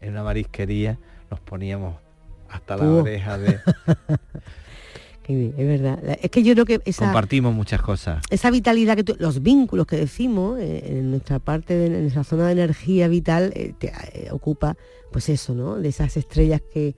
[0.00, 0.98] en una marisquería,
[1.30, 1.96] nos poníamos
[2.48, 3.58] hasta la oreja de...
[5.28, 5.98] es verdad.
[6.22, 8.22] Es que yo creo que esa, Compartimos muchas cosas.
[8.30, 12.22] esa vitalidad que tú- los vínculos que decimos eh, en nuestra parte de en nuestra
[12.22, 14.76] zona de energía vital eh, te, eh, ocupa
[15.10, 16.94] pues eso no de esas estrellas que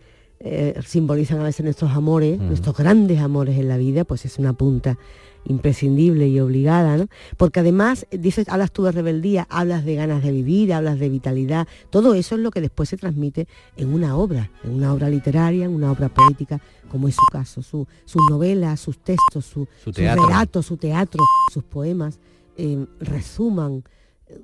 [0.86, 2.46] simbolizan a veces nuestros amores Mm.
[2.48, 4.96] nuestros grandes amores en la vida pues es una punta
[5.44, 7.06] imprescindible y obligada ¿no?
[7.36, 11.08] porque además eh, dices hablas tú de rebeldía hablas de ganas de vivir hablas de
[11.08, 15.08] vitalidad todo eso es lo que después se transmite en una obra en una obra
[15.08, 19.66] literaria en una obra poética como es su caso su- sus novelas sus textos su,
[19.82, 19.94] Su sus
[20.28, 21.22] relatos, su teatro,
[21.52, 22.18] sus poemas,
[22.56, 23.84] eh, resuman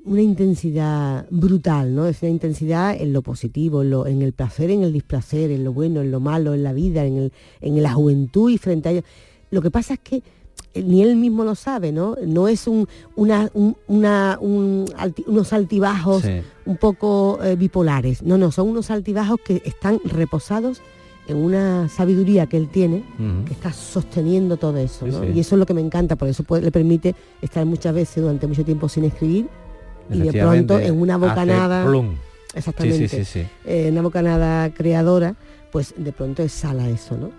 [0.04, 2.06] una intensidad brutal, ¿no?
[2.06, 5.62] Es una intensidad en lo positivo, en, lo- en el placer, en el displacer, en
[5.62, 8.88] lo bueno, en lo malo, en la vida, en, el- en la juventud y frente
[8.88, 9.02] a ello.
[9.50, 10.22] Lo que pasa es que
[10.74, 12.16] ni él mismo lo sabe, ¿no?
[12.26, 16.40] No es un, una, un- una- un alti- unos altibajos Sí.
[16.66, 18.22] un poco eh, bipolares.
[18.22, 20.80] No, no, son unos altibajos que están reposados
[21.28, 23.02] en una sabiduría que él tiene,
[23.46, 25.06] que está sosteniendo todo eso.
[25.06, 25.20] ¿no?
[25.20, 25.26] sí.
[25.34, 28.22] Y eso es lo que me encanta, por eso puede- le permite estar muchas veces
[28.22, 29.48] durante mucho tiempo sin escribir
[30.10, 31.86] y de pronto en una bocanada,
[32.54, 33.46] exactamente, Sí, sí, sí, sí.
[33.64, 35.34] eh, una bocanada creadora,
[35.72, 37.16] pues de pronto exhala eso.
[37.16, 37.30] ¿no?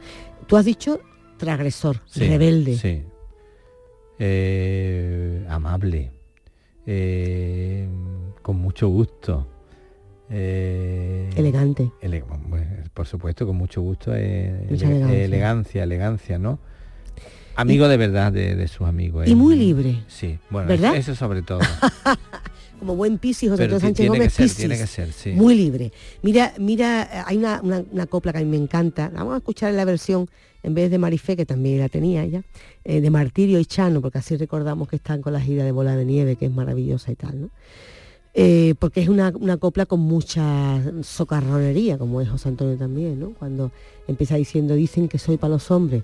[0.48, 1.00] Tú has dicho
[1.38, 2.78] transgresor, Sí, rebelde.
[2.78, 3.04] Sí.
[4.20, 6.12] Eh, amable.
[6.86, 7.88] Eh,
[8.42, 9.48] con mucho gusto.
[10.30, 11.92] Eh, Elegante.
[12.02, 12.24] ele-
[12.94, 14.14] por supuesto, con mucho gusto.
[14.16, 15.24] eh, ele- elegancia.
[15.24, 16.60] elegancia, elegancia, ¿no?
[17.58, 19.28] Amigo de verdad de, de sus amigos.
[19.28, 19.36] Y eh.
[19.36, 20.04] muy libre.
[20.08, 20.96] Sí, bueno, ¿Verdad?
[20.96, 21.60] eso sobre todo.
[22.80, 25.32] Como buen Piscis, José Antonio Sánchez Gómez, ser, que ser, sí.
[25.32, 25.92] Muy libre.
[26.22, 29.10] Mira, mira, hay una, una- una copla que a mí me encanta.
[29.14, 30.28] Vamos a escuchar la versión,
[30.64, 32.44] en vez de Marifé, que también la tenía ella,
[32.84, 35.96] eh, de Martirio y Chano, porque así recordamos que están con la gira de Bola
[35.96, 37.50] de Nieve, que es maravillosa y tal, ¿no?
[38.38, 43.30] Eh, porque es una, una copla con mucha socarronería, como es José Antonio también, ¿no?
[43.32, 43.72] Cuando
[44.08, 46.04] empieza diciendo, dicen que soy para los hombres,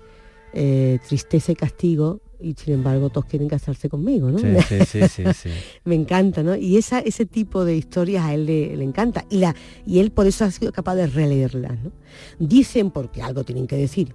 [0.54, 4.38] eh, tristeza y castigo, y sin embargo todos quieren casarse conmigo, ¿no?
[4.68, 5.50] Sí, sí, sí, sí,
[5.84, 6.56] me encanta, ¿no?
[6.56, 9.24] Y esa, ese tipo de historias a él le, le encanta.
[9.30, 9.54] Y, la,
[9.86, 11.92] y él por eso ha sido capaz de releerlas, ¿no?
[12.38, 14.14] Dicen, porque algo tienen que decir,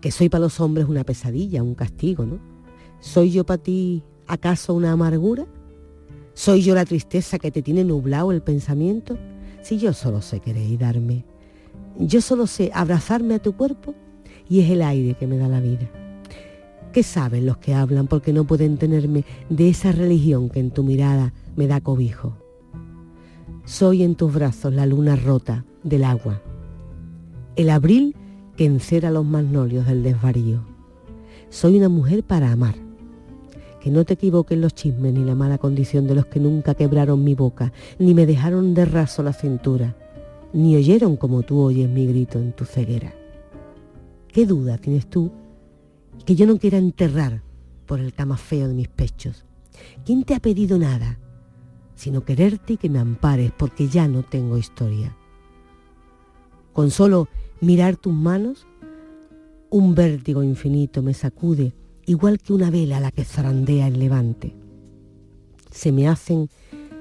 [0.00, 2.38] que soy para los hombres una pesadilla, un castigo, ¿no?
[3.00, 5.46] ¿Soy yo para ti acaso una amargura?
[6.34, 9.18] ¿Soy yo la tristeza que te tiene nublado el pensamiento?
[9.62, 11.24] Si yo solo sé querer y darme.
[11.98, 13.94] Yo solo sé abrazarme a tu cuerpo
[14.48, 15.90] y es el aire que me da la vida.
[16.96, 20.82] ¿Qué saben los que hablan porque no pueden tenerme de esa religión que en tu
[20.82, 22.38] mirada me da cobijo?
[23.66, 26.40] Soy en tus brazos la luna rota del agua,
[27.54, 28.16] el abril
[28.56, 30.62] que encera los magnolios del desvarío.
[31.50, 32.76] Soy una mujer para amar.
[33.78, 37.22] Que no te equivoquen los chismes ni la mala condición de los que nunca quebraron
[37.22, 39.94] mi boca, ni me dejaron de raso la cintura,
[40.54, 43.12] ni oyeron como tú oyes mi grito en tu ceguera.
[44.28, 45.30] ¿Qué duda tienes tú
[46.24, 47.42] que yo no quiera enterrar
[47.86, 49.44] por el camafeo de mis pechos?
[50.04, 51.18] ¿Quién te ha pedido nada?
[51.94, 55.16] Sino quererte y que me ampares porque ya no tengo historia.
[56.72, 57.28] Con solo
[57.60, 58.66] mirar tus manos,
[59.70, 61.72] un vértigo infinito me sacude,
[62.06, 64.54] igual que una vela a la que zarandea el levante.
[65.70, 66.48] Se me hacen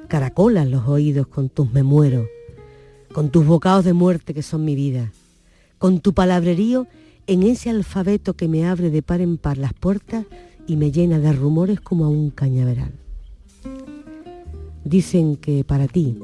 [0.08, 2.28] caracolas los oídos con tus me muero,
[3.13, 5.12] con tus bocados de muerte que son mi vida,
[5.78, 6.88] con tu palabrerío
[7.28, 10.26] en ese alfabeto que me abre de par en par las puertas
[10.68, 12.94] y me llena de rumores como a un cañaveral.
[14.84, 16.20] Dicen que para ti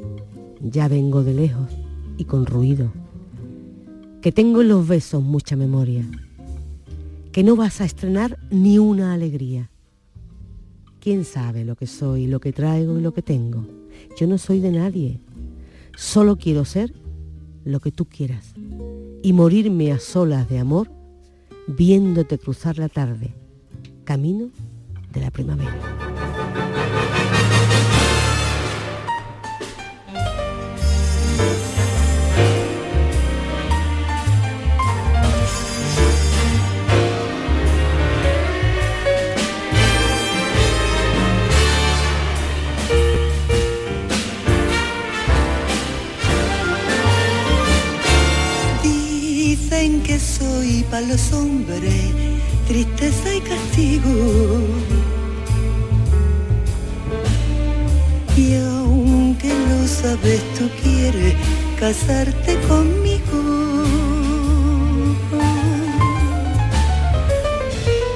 [0.61, 1.69] ya vengo de lejos
[2.17, 2.91] y con ruido,
[4.21, 6.05] que tengo en los besos mucha memoria,
[7.31, 9.71] que no vas a estrenar ni una alegría.
[10.99, 13.65] ¿Quién sabe lo que soy, lo que traigo y lo que tengo?
[14.19, 15.19] Yo no soy de nadie,
[15.95, 16.93] solo quiero ser
[17.63, 18.50] lo que tú quieras
[19.23, 20.89] y morirme a solas de amor
[21.67, 23.33] viéndote cruzar la tarde,
[24.03, 24.49] camino
[25.13, 26.01] de la primavera.
[50.81, 51.93] Soy para los hombres
[52.67, 54.61] tristeza y castigo.
[58.37, 61.35] Y aunque lo sabes, tú quieres
[61.79, 63.83] casarte conmigo.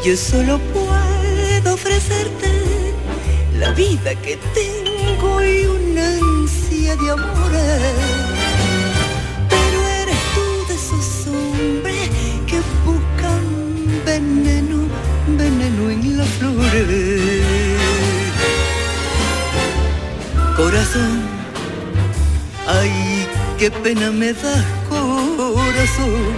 [0.06, 2.94] Yo solo puedo ofrecerte
[3.60, 8.15] la vida que tengo y una ansia de amores.
[20.58, 21.22] Corazón,
[22.68, 23.26] ay,
[23.58, 26.34] qué pena me das, corazón.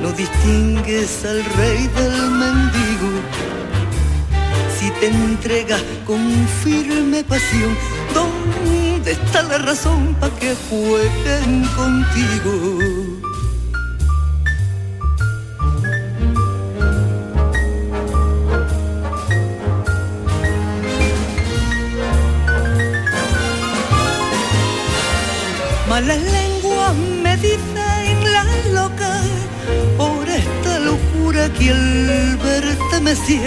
[0.00, 3.10] No distingues al rey del mendigo
[4.78, 6.20] si te entregas con
[6.62, 7.76] firme pasión.
[8.14, 13.03] ¿Dónde está la razón para que jueguen contigo?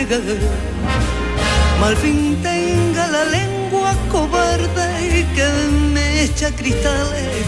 [0.10, 5.50] Mal fin tenga la lengua cobarde que
[5.94, 7.46] me echa cristales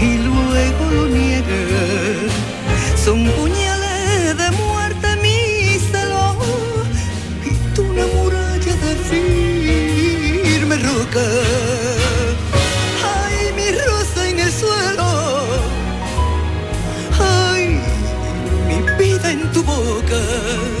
[0.00, 1.42] y luego lo niega.
[3.04, 6.36] Son puñales de muerte mis celos
[7.44, 8.94] y tú una muralla de
[10.44, 11.26] firme roca.
[13.18, 15.08] Ay, mi rosa en el suelo.
[17.18, 17.80] Ay,
[18.68, 20.77] mi vida en tu boca.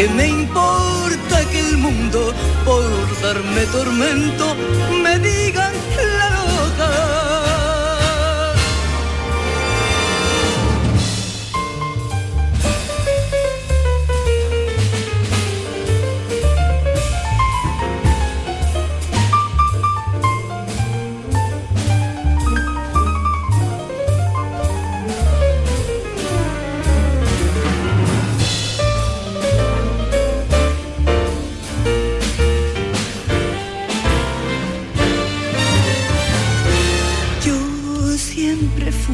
[0.00, 2.32] ¿Qué me importa que el mundo,
[2.64, 4.56] por darme tormento,
[5.02, 5.49] me digan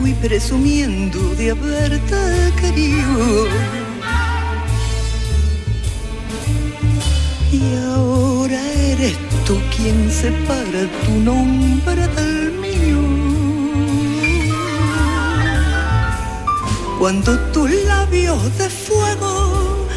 [0.06, 2.16] fui presumiendo de haberte
[2.60, 3.48] querido.
[7.50, 8.60] Y ahora
[8.92, 13.02] eres tú quien separa tu nombre del mío.
[17.00, 19.88] Cuando tus labios de fuego,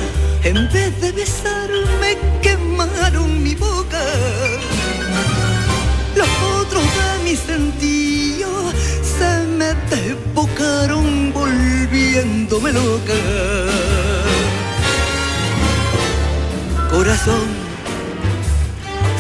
[0.44, 4.04] en vez de besarme, quemaron mi boca
[6.16, 6.30] los
[6.62, 7.40] otros de mis
[12.10, 13.14] volviéndome loca.
[16.90, 17.48] Corazón,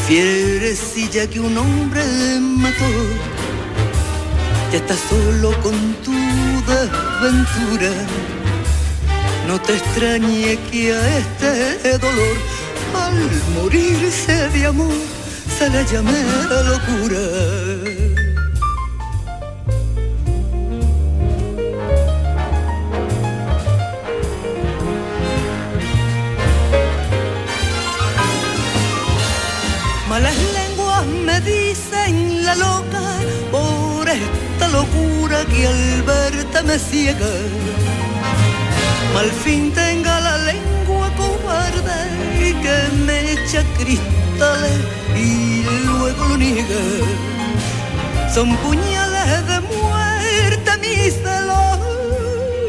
[0.08, 2.04] fierecilla que un hombre
[2.40, 2.92] mató,
[4.72, 6.14] ya estás solo con tu
[6.72, 7.92] desventura.
[9.48, 12.38] No te extrañe que a este dolor,
[12.96, 13.18] al
[13.56, 14.94] morirse de amor,
[15.58, 16.24] se le llame
[16.72, 17.69] locura.
[30.20, 33.04] Malas lenguas me dicen la loca
[33.52, 37.34] por esta locura que al verte me ciega.
[39.14, 42.00] Mal fin tenga la lengua cobarde
[42.38, 44.82] y que me echa cristales
[45.16, 46.84] y luego lo niega.
[48.34, 51.80] Son puñales de muerte mis celos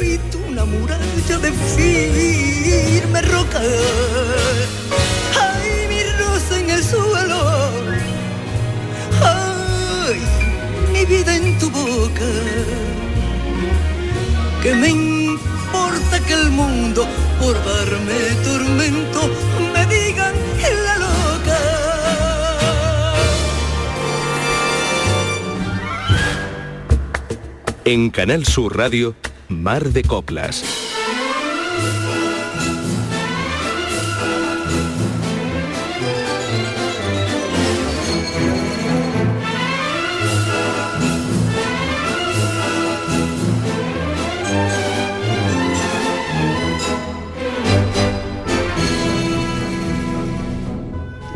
[0.00, 3.60] y tú una muralla de firme roca.
[5.40, 7.29] Ay, mi rosa en el suelo.
[10.92, 12.26] Mi vida en tu boca.
[14.62, 17.06] Que me importa que el mundo
[17.38, 19.30] por darme tormento
[19.72, 20.34] me digan
[20.86, 21.58] la loca.
[27.84, 29.14] En Canal Sur Radio,
[29.48, 30.89] Mar de Coplas.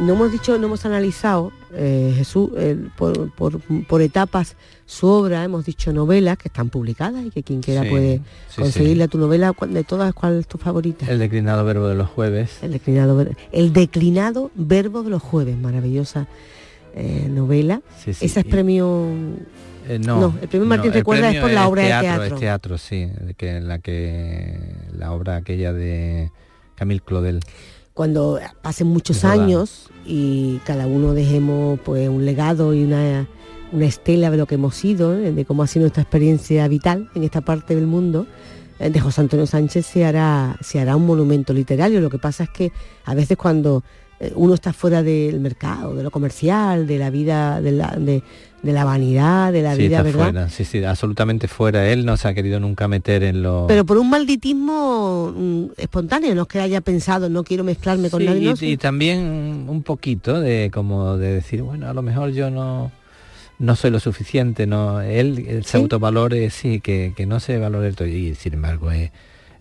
[0.04, 2.50] No hemos dicho, no hemos analizado, eh, Jesús,
[2.96, 7.60] por, por- por etapas su obra, hemos dicho novelas que están publicadas y que quien
[7.62, 9.08] quiera Sí, puede sí, conseguirla.
[9.08, 11.06] Tu novela, ¿cuál- de todas, ¿cuál es tu favorita?
[11.10, 12.58] El declinado verbo de los jueves.
[12.62, 16.26] El declinado, el declinado verbo de los jueves, maravillosa
[16.94, 17.80] eh, novela.
[18.06, 19.08] Ese es premio...
[19.88, 22.24] Eh, no, No, el premio Martín el Recuerda es por la obra de teatro.
[22.24, 24.58] Es teatro, sí, que la que
[24.96, 26.30] la obra aquella de
[26.74, 27.40] Camille Claudel.
[27.94, 29.44] Cuando pasen muchos Es verdad.
[29.44, 33.28] años y cada uno dejemos pues un legado y una,
[33.72, 35.32] una estela de lo que hemos sido, ¿eh?
[35.32, 38.26] de cómo ha sido nuestra experiencia vital en esta parte del mundo,
[38.80, 42.00] eh, de José Antonio Sánchez se hará, se hará un monumento literario.
[42.00, 42.72] Lo que pasa es que
[43.04, 43.84] a veces cuando
[44.18, 48.22] eh, uno está fuera del mercado, de lo comercial, de la vida, de la, de,
[48.64, 50.24] de la vanidad, de la Sí, vida, está ¿verdad?
[50.32, 51.86] fuera, sí, sí, absolutamente fuera.
[51.88, 53.66] Él no se ha querido nunca meter en lo...
[53.68, 58.20] Pero por un malditismo mm, espontáneo, no es que haya pensado, no quiero mezclarme con
[58.20, 58.40] Sí, nadie.
[58.50, 62.50] no, y, y también un poquito de como de decir, bueno, a lo mejor yo
[62.50, 62.90] no
[63.58, 67.92] no soy lo suficiente, no él, él se autovalore, sí, que, que no se valore
[67.92, 68.08] todo.
[68.08, 69.12] Y sin embargo es,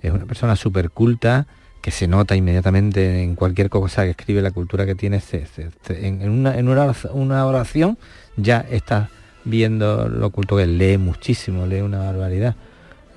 [0.01, 1.45] es una persona súper culta
[1.81, 5.69] que se nota inmediatamente en cualquier cosa que escribe, la cultura que tiene, se- se-
[5.85, 7.97] se- en, una, en una oración
[8.37, 9.09] ya está
[9.45, 12.55] viendo lo culto que lee muchísimo, lee una barbaridad.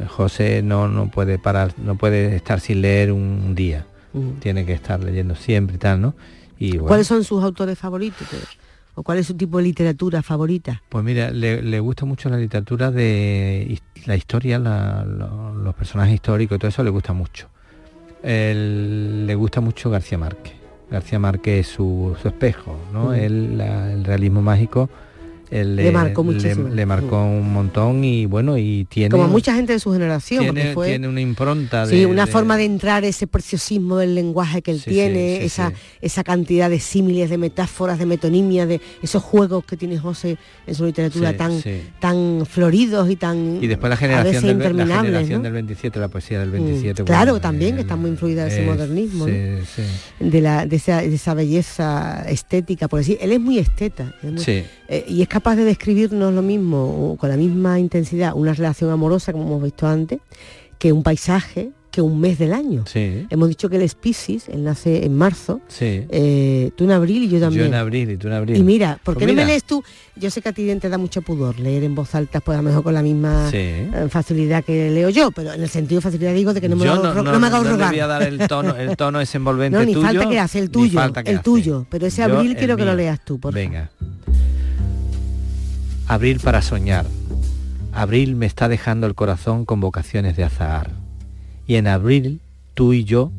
[0.08, 3.86] José no, no puede parar, no puede estar sin leer un día.
[4.12, 4.30] Mm.
[4.40, 6.14] Tiene que estar leyendo siempre y tal, ¿no?
[6.58, 8.26] Y bueno, ¿Cuáles son sus autores favoritos?
[8.94, 10.82] ¿O cuál es su tipo de literatura favorita?
[10.88, 16.14] Pues mira, le, le gusta mucho la literatura de la historia, la- lo- los personajes
[16.14, 17.48] históricos y todo eso le gusta mucho.
[18.22, 20.54] Le gusta mucho García Márquez.
[20.90, 23.10] García Márquez es su, su espejo, ¿no?
[23.10, 23.14] Mm.
[23.14, 24.88] Él, la- el realismo mágico
[25.50, 26.68] Le marcó muchísimo.
[26.68, 29.10] le marcó un montón y bueno, y tiene...
[29.10, 31.96] Como mucha gente de su generación, tiene, porque fue tiene una impronta de...
[31.96, 35.40] sí, una de- forma de entrar ese preciosismo del lenguaje que él Sí, tiene, sí,
[35.40, 39.98] sí, esa, esa cantidad de símiles, de metáforas, de metonimia, de esos juegos que tiene
[39.98, 40.36] José
[40.66, 41.62] en su literatura tan,
[42.00, 45.44] tan floridos y tan Y después la generación, del, la generación ¿no?
[45.44, 47.04] del 27, la poesía del Mm, 27.
[47.04, 50.76] claro, bueno, también que él está muy influida de ese es- modernismo, de, la, de,
[50.76, 55.22] esa, de esa belleza estética, por decir, él es muy esteta es muy- eh, y
[55.22, 59.62] es capaz de describirnos lo mismo, con la misma intensidad, una relación amorosa, como hemos
[59.64, 60.18] visto antes,
[60.78, 62.84] que un paisaje, que un mes del año.
[62.86, 66.04] Sí, Hemos dicho que es Piscis, él nace en marzo, sí.
[66.10, 67.64] eh, tú en abril y yo también.
[67.64, 68.56] Yo en abril y tú en abril.
[68.56, 69.82] Y mira, ¿por Pues qué no me lees tú?
[70.16, 72.62] Yo sé que a ti te da mucho pudor leer en voz alta, pues a
[72.62, 73.56] lo mejor con la misma Sí.
[73.58, 76.76] eh, facilidad que leo yo, pero en el sentido de facilidad digo de que no
[76.76, 77.90] me, Yo lo hago no me rogar.
[77.90, 80.06] voy a dar el tono, el tono ese envolvente No, ni tuyo.
[80.06, 81.38] falta que hace el tuyo, el hace.
[81.42, 83.88] tuyo, pero ese abril el quiero que lo leas tú, por favor.
[86.08, 87.04] Abril para soñar.
[87.92, 90.92] Abril me está dejando el corazón con vocaciones de azahar.
[91.66, 92.40] Y en abril,
[92.74, 93.32] tú y yo,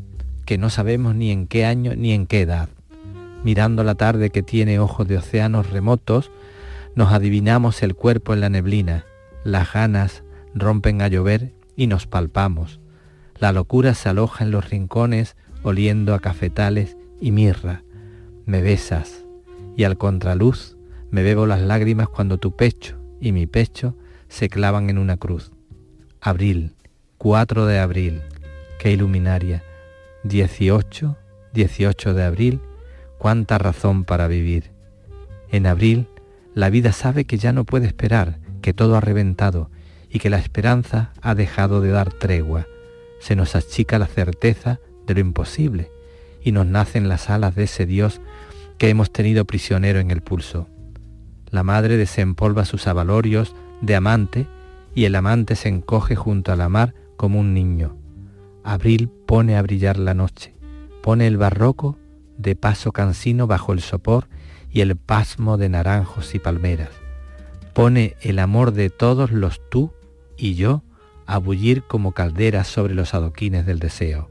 [0.45, 2.67] que no sabemos ni en qué año ni en qué edad,
[3.45, 6.29] mirando la tarde que tiene ojos de océanos remotos,
[6.93, 9.05] nos adivinamos el cuerpo en la neblina,
[9.45, 12.81] las ganas rompen a llover y nos palpamos.
[13.39, 17.83] La locura se aloja en los rincones oliendo a cafetales y mirra.
[18.45, 19.23] Me besas
[19.77, 20.76] y al contraluz
[21.17, 23.95] me bebo las lágrimas cuando tu pecho y mi pecho
[24.29, 25.51] se clavan en una cruz.
[26.21, 26.75] Abril,
[27.17, 28.21] 4 de abril,
[28.77, 29.63] qué iluminaria.
[30.25, 31.17] 18,
[31.55, 32.61] 18 de abril,
[33.17, 34.69] cuánta razón para vivir.
[35.49, 36.07] En abril,
[36.53, 39.71] la vida sabe que ya no puede esperar, que todo ha reventado
[40.11, 42.67] y que la esperanza ha dejado de dar tregua.
[43.21, 45.89] Se nos achica la certeza de lo imposible
[46.43, 48.21] y nos nacen las alas de ese Dios
[48.77, 50.67] que hemos tenido prisionero en el pulso.
[51.49, 54.47] La madre desempolva sus avalorios de amante
[54.93, 57.95] y el amante se encoge junto a la mar como un niño.
[58.63, 60.53] Abril pone a brillar la noche,
[61.01, 61.97] pone el barroco
[62.37, 64.27] de paso cansino bajo el sopor
[64.71, 66.89] y el pasmo de naranjos y palmeras.
[67.73, 69.93] Pone el amor de todos los tú
[70.35, 70.83] y yo
[71.25, 74.29] a bullir como calderas sobre los adoquines del deseo.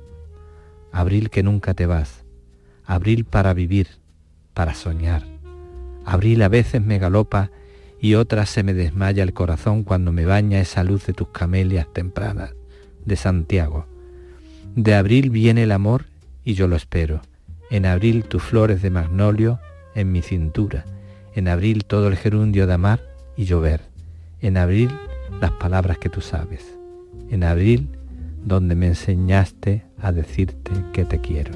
[0.93, 2.25] Abril que nunca te vas,
[2.85, 3.89] abril para vivir,
[4.55, 5.36] para soñar.
[6.07, 7.51] Abril a veces me galopa
[8.01, 11.93] y otras se me desmaya el corazón cuando me baña esa luz de tus camelias
[11.93, 12.55] tempranas
[13.05, 13.87] de Santiago.
[14.77, 16.05] De abril viene el amor
[16.45, 17.23] y yo lo espero.
[17.71, 19.59] En abril tus flores de magnolio
[19.97, 20.85] en mi cintura.
[21.35, 23.01] En abril todo el gerundio de amar
[23.37, 23.83] y llover.
[24.41, 24.91] En abril
[25.41, 26.73] las palabras que tú sabes.
[27.31, 27.89] En abril
[28.45, 31.53] donde me enseñaste a decirte que te quiero.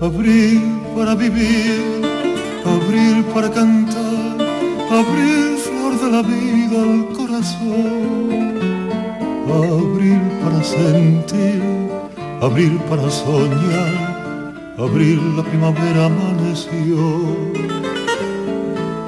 [0.00, 0.60] Abril
[0.94, 2.05] para vivir,
[2.66, 4.36] abril para cantar,
[4.90, 8.56] abril flor de la vida al corazón.
[9.48, 11.62] Abril para sentir,
[12.42, 17.00] abril para soñar, abril la primavera amaneció.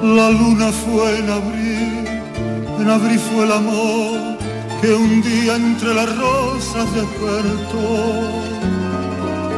[0.01, 2.07] La luna fue en abril,
[2.79, 4.37] en abril fue el amor
[4.81, 7.89] que un día entre las rosas despertó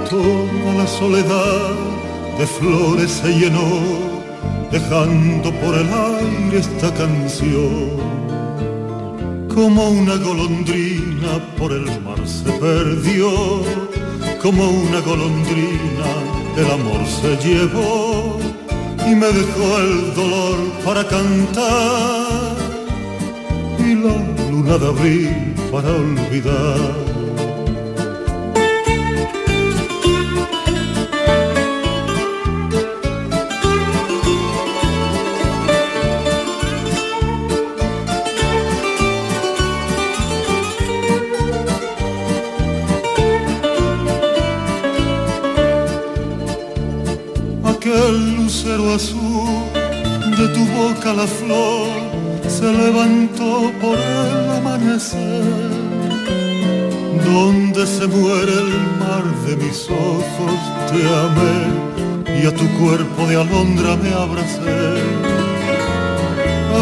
[0.10, 1.91] toda la soledad
[2.38, 3.70] de flores se llenó,
[4.72, 8.22] dejando por el aire esta canción.
[9.54, 13.30] Como una golondrina por el mar se perdió,
[14.42, 16.10] como una golondrina
[16.58, 18.38] el amor se llevó
[19.08, 22.56] y me dejó el dolor para cantar
[23.80, 27.11] y la luna de abril para olvidar.
[50.82, 51.90] Boca la flor
[52.58, 55.44] se levantó por el amanecer,
[57.32, 58.72] donde se muere el
[59.02, 60.58] mar de mis ojos,
[60.90, 61.60] te amé
[62.40, 64.82] y a tu cuerpo de alondra me abracé.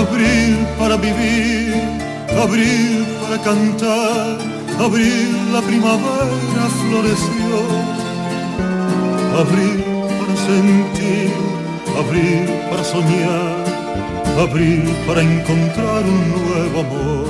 [0.04, 1.74] Abril para vivir,
[2.46, 4.38] abril para cantar,
[4.88, 7.54] abril la primavera floreció,
[9.44, 9.78] abril
[10.18, 11.32] para sentir,
[12.02, 13.59] abril para soñar,
[14.42, 17.26] abril para encontrar un nuevo amor.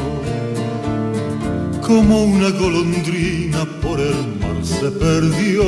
[1.81, 5.63] Como una golondrina por el mar se perdió,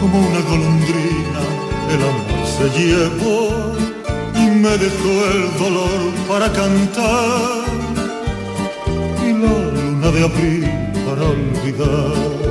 [0.00, 1.40] como una golondrina
[1.94, 3.72] el amor se llevó
[4.34, 7.64] y me dejó el dolor para cantar
[9.26, 10.68] y la luna de abril
[11.06, 12.49] para olvidar.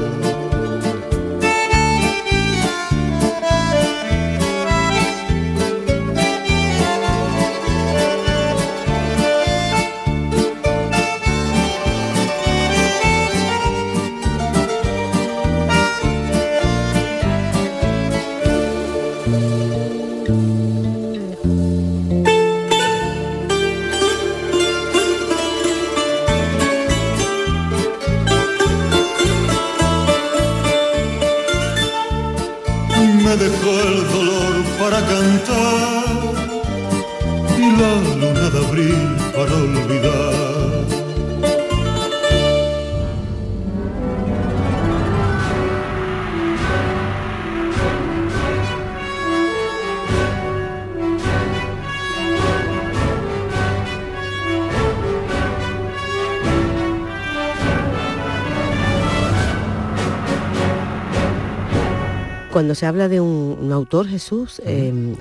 [62.59, 65.15] Cuando se habla de un, un autor, Jesús, eh,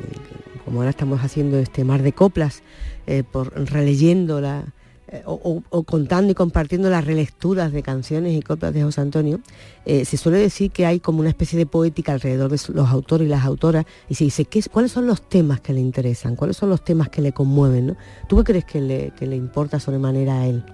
[0.64, 2.64] como ahora estamos haciendo este mar de coplas,
[3.07, 4.64] eh, por releyendo la,
[5.07, 9.03] eh, o, o- o contando y compartiendo las relecturas de canciones y coplas de José
[9.03, 9.39] Antonio,
[9.84, 13.28] eh, se suele decir que hay como una especie de poética alrededor de los autores
[13.28, 16.34] y las autoras, y se dice, ¿qué es- ¿cuáles son los temas que le interesan?
[16.34, 17.86] ¿Cuáles son los temas que le conmueven?
[17.86, 17.97] ¿no?
[18.28, 20.64] ¿Tú qué crees que le, que le importa sobremanera a él?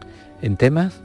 [0.41, 1.03] En temas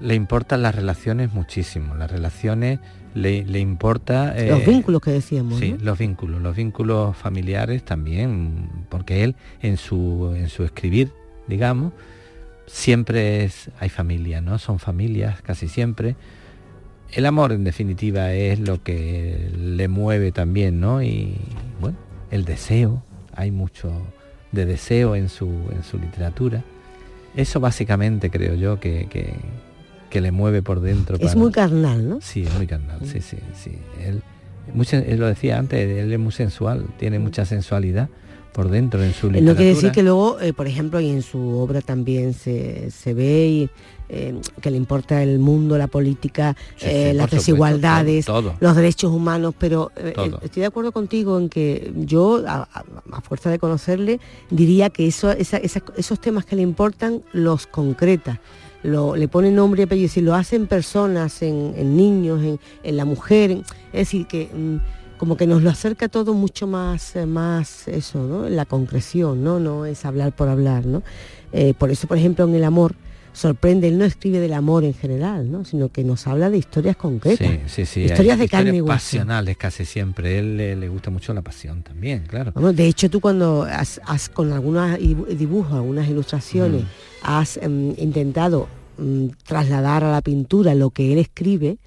[0.00, 1.94] le importan las relaciones muchísimo.
[1.94, 2.80] Las relaciones
[3.14, 4.36] le, le importa...
[4.36, 5.58] eh, los vínculos que decíamos.
[5.58, 5.78] Sí, ¿no?
[5.84, 11.12] los vínculos, los vínculos familiares también, porque él en su, en su escribir,
[11.46, 11.92] digamos,
[12.66, 14.58] siempre es, hay familia, ¿no?
[14.58, 16.16] Son familias casi siempre.
[17.12, 21.02] El amor, en definitiva, es lo que le mueve también, ¿no?
[21.02, 21.36] Y
[21.80, 21.98] bueno,
[22.30, 23.02] el deseo,
[23.34, 23.90] hay mucho
[24.52, 26.62] de deseo en su, en su literatura.
[27.34, 29.34] Eso básicamente creo yo que, que,
[30.10, 31.16] que le mueve por dentro.
[31.16, 32.18] Es para- muy carnal, ¿no?
[32.20, 33.72] Sí, es muy carnal, sí, sí, sí.
[34.04, 34.22] Él,
[34.80, 38.08] sen- él lo decía antes, él es muy sensual, tiene mucha sensualidad
[38.52, 39.52] por dentro en su Eh, literatura.
[39.52, 43.14] No quiere decir que luego, eh, por ejemplo, y en su obra también se, se
[43.14, 43.70] ve y,
[44.08, 48.56] eh, que le importa el mundo, la política, Sí, eh, las supuesto, desigualdades, todo, todo.
[48.58, 52.84] los derechos humanos, pero eh, eh, estoy de acuerdo contigo en que yo, a, a-
[53.12, 54.18] a fuerza de conocerle,
[54.50, 58.40] diría que eso, esa- esa- esos temas que le importan los concreta.
[58.82, 62.96] Lo, le pone nombre y apellido, si lo hacen personas, en, en niños, en, en
[62.96, 63.62] la mujer, es
[63.92, 68.48] decir, que mm, como que nos lo acerca todo mucho más, eh, más eso, ¿no?
[68.48, 69.60] La concreción, ¿no?
[69.60, 71.02] No es hablar por hablar, ¿no?
[71.52, 72.94] Eh, por eso, por ejemplo, en el amor
[73.32, 75.64] sorprende, él no escribe del amor en general, ¿no?
[75.64, 77.46] Sino que nos habla de historias concretas.
[77.46, 78.00] Sí, sí, sí.
[78.04, 78.86] Historias de carne y hueso.
[78.94, 80.38] pasionales casi siempre.
[80.38, 82.52] Él le, le gusta mucho la pasión también, claro.
[82.72, 86.86] De hecho, tú cuando has, has con algunos dibu- dibujos, algunas ilustraciones, Mm.
[87.22, 88.68] Has em, intentado
[88.98, 91.78] mm, trasladar a la pintura lo que él escribe,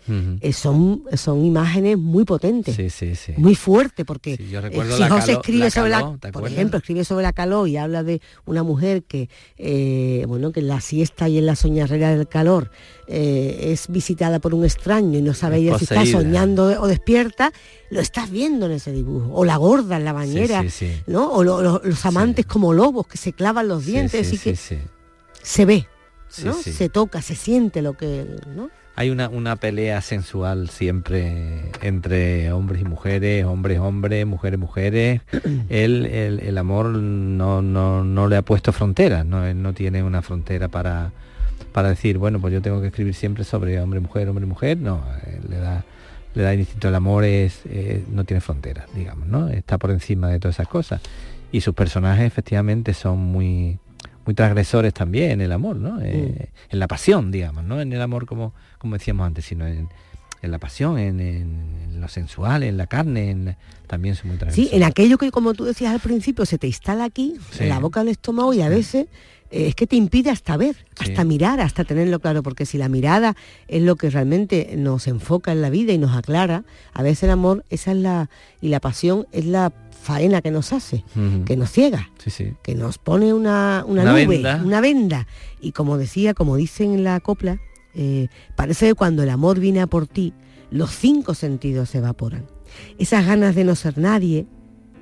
[0.42, 2.76] eh, son, son imágenes muy potentes.
[2.76, 3.34] Sí, sí, sí.
[3.38, 6.18] Muy fuerte, porque yo eh, recuerdo si la José caló- escribe la sobre caló, la,
[6.18, 10.52] ¿te por ejemplo, escribe sobre la calor y habla de una mujer que, eh, bueno,
[10.52, 12.72] que en la siesta y en la soñarrera del calor
[13.08, 17.52] es visitada por un extraño y no sabe ella si está soñando o despierta,
[17.92, 19.30] lo estás viendo en ese dibujo.
[19.34, 20.62] O la gorda en la bañera.
[21.08, 21.32] ¿no?
[21.32, 24.56] O lo- lo- los amantes como lobos que se clavan los dientes, sí, que.
[25.44, 25.88] Se ve,
[26.44, 26.54] ¿no?
[26.54, 26.72] sí.
[26.72, 28.26] Se toca, se siente lo que,
[28.56, 28.70] ¿no?
[28.96, 35.22] Hay una, una pelea sensual siempre entre hombres y mujeres, hombres, hombres, mujeres, mujeres.
[35.70, 40.04] Él, el, el amor no, no, no le ha puesto fronteras, no, Él no tiene
[40.04, 41.12] una frontera para,
[41.74, 44.78] para decir, bueno, pues yo tengo que escribir siempre sobre hombre, mujer, hombre, mujer.
[44.78, 45.84] No, él le da,
[46.36, 46.88] le da instinto.
[46.88, 49.50] El amor es, eh, no tiene fronteras, digamos, ¿no?
[49.50, 51.02] Está por encima de todas esas cosas.
[51.52, 53.80] Y sus personajes efectivamente son muy
[54.26, 56.00] muy transgresores también en el amor, ¿no?
[56.02, 59.90] Eh, en la pasión, digamos, no en el amor como, como decíamos antes, sino en,
[60.42, 63.56] en la pasión, en, en lo sensual, en la carne, en,
[63.88, 64.74] también son muy Sí, transgresores.
[64.78, 67.64] en aquello que como tú decías al principio se te instala aquí, Sí.
[67.64, 69.08] en la boca del estómago y a veces eh,
[69.68, 71.10] es que te impide hasta ver, Sí.
[71.12, 73.36] hasta mirar, hasta tenerlo claro, porque si la mirada
[73.68, 77.30] es lo que realmente nos enfoca en la vida y nos aclara, a veces el
[77.32, 78.30] amor, esa es la,
[78.62, 81.04] y la pasión es la faena que nos hace,
[81.46, 82.54] que nos ciega, Sí, sí.
[82.62, 84.62] que nos pone una, una Una nube, venda.
[84.66, 85.28] una venda.
[85.62, 87.60] Y como decía, como dicen en la copla,
[87.96, 90.34] eh, parece que cuando el amor viene a por ti,
[90.72, 92.46] los cinco sentidos se evaporan.
[92.98, 94.46] Esas ganas de no ser nadie,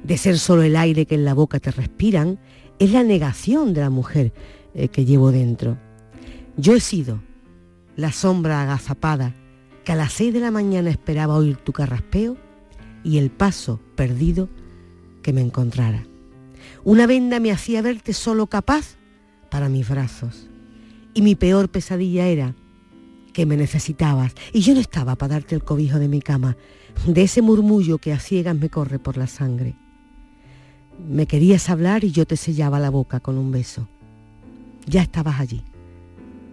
[0.04, 2.38] de ser solo el aire que en la boca te respiran,
[2.82, 4.34] es la negación de la mujer
[4.74, 5.78] eh, que llevo dentro.
[6.58, 7.22] Yo he sido
[7.96, 9.36] la sombra agazapada
[9.84, 12.38] que a las seis de la mañana esperaba oír tu carraspeo
[13.04, 14.50] y el paso perdido
[15.22, 16.08] que me encontrara.
[16.84, 18.96] Una venda me hacía verte solo capaz
[19.52, 20.50] para mis brazos.
[21.14, 22.56] Y mi peor pesadilla era
[23.32, 26.58] que me necesitabas y yo no estaba para darte el cobijo de mi cama,
[27.06, 29.76] de ese murmullo que a ciegas me corre por la sangre.
[31.00, 33.88] Me querías hablar y yo te sellaba la boca con un beso.
[34.86, 35.64] Ya estabas allí.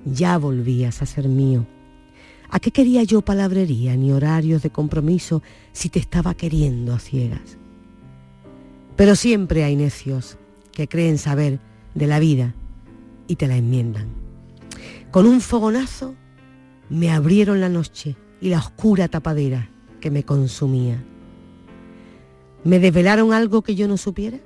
[0.04, 1.66] Ya volvías a ser mío.
[2.50, 7.58] ¿A qué quería yo palabrería ni horarios de compromiso si te estaba queriendo a ciegas?
[8.96, 10.38] Pero siempre hay necios
[10.72, 11.60] que creen saber
[11.94, 12.54] de la vida
[13.26, 14.08] y te la enmiendan.
[15.10, 16.14] Con un fogonazo
[16.88, 19.70] me abrieron la noche y la oscura tapadera
[20.00, 21.04] que me consumía.
[22.64, 24.38] ¿Me desvelaron algo que yo no supiera?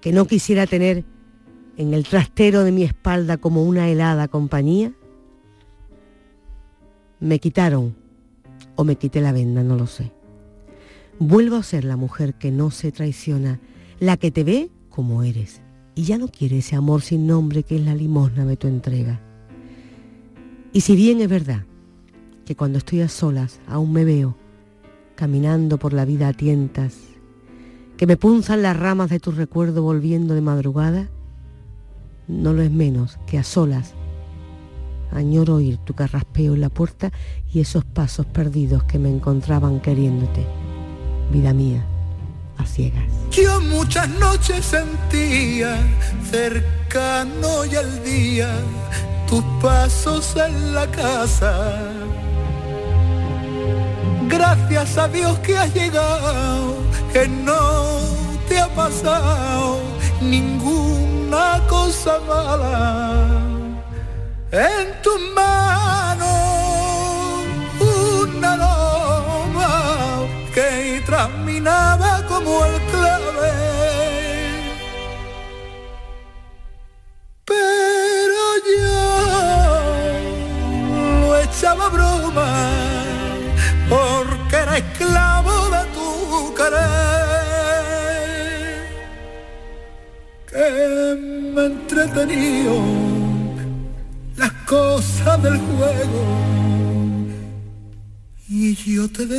[0.00, 1.04] ¿Que no quisiera tener
[1.76, 4.92] en el trastero de mi espalda como una helada compañía?
[7.18, 7.96] Me quitaron
[8.76, 10.12] o me quité la venda, no lo sé.
[11.18, 13.60] Vuelvo a ser la mujer que no se traiciona,
[13.98, 15.60] la que te ve como eres
[15.94, 19.20] y ya no quiere ese amor sin nombre que es la limosna de tu entrega.
[20.72, 21.64] Y si bien es verdad
[22.46, 24.36] que cuando estoy a solas aún me veo
[25.20, 26.94] caminando por la vida a tientas,
[27.98, 31.10] que me punzan las ramas de tu recuerdo volviendo de madrugada,
[32.26, 33.92] no lo es menos que a solas
[35.12, 37.12] añoro oír tu carraspeo en la puerta
[37.52, 40.46] y esos pasos perdidos que me encontraban queriéndote,
[41.30, 41.84] vida mía,
[42.56, 43.04] a ciegas.
[43.30, 45.76] Yo muchas noches sentía
[46.30, 48.48] cercano y al día
[49.28, 52.08] tus pasos en la casa.
[54.30, 56.76] Gracias a Dios que has llegado,
[57.12, 57.98] que no
[58.48, 59.80] te ha pasado
[60.20, 63.26] ninguna cosa mala.
[64.52, 66.28] En tus manos
[67.80, 72.79] una loma que traminaba como el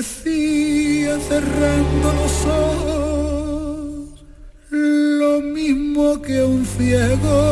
[0.02, 4.26] decía cerrando los ojos
[4.72, 7.51] lo mismo que un ciego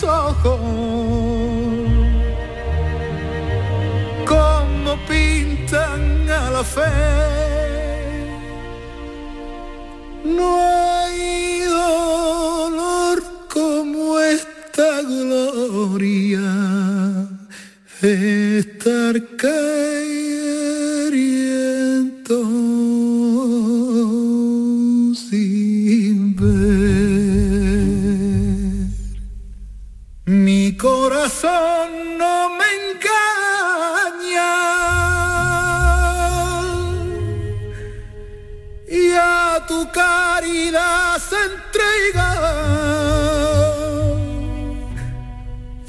[0.00, 0.60] los ojos,
[4.26, 6.82] como pintan a la fe.
[10.24, 13.22] No hay dolor
[13.52, 16.40] como esta gloria
[18.02, 19.20] estar
[41.46, 42.28] entrega.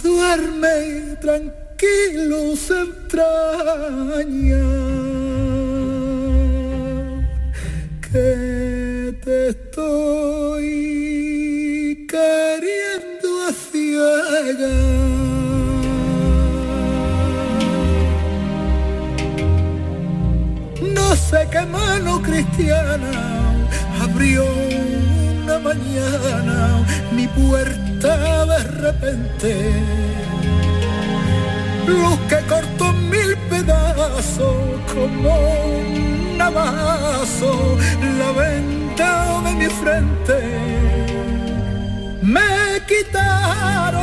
[0.03, 0.77] Duerme
[1.21, 4.65] tranquilo, se entraña.
[8.11, 10.67] Que te estoy
[12.09, 13.29] queriendo
[13.71, 14.75] ciega.
[20.95, 23.11] No sé qué mano cristiana
[24.01, 24.68] abrió
[25.59, 29.71] mañana mi puerta de repente.
[31.87, 34.55] Luz que cortó mil pedazos
[34.93, 35.29] como
[35.77, 37.77] un navazo
[38.19, 40.37] la venta de mi frente.
[42.21, 43.99] Me quitaron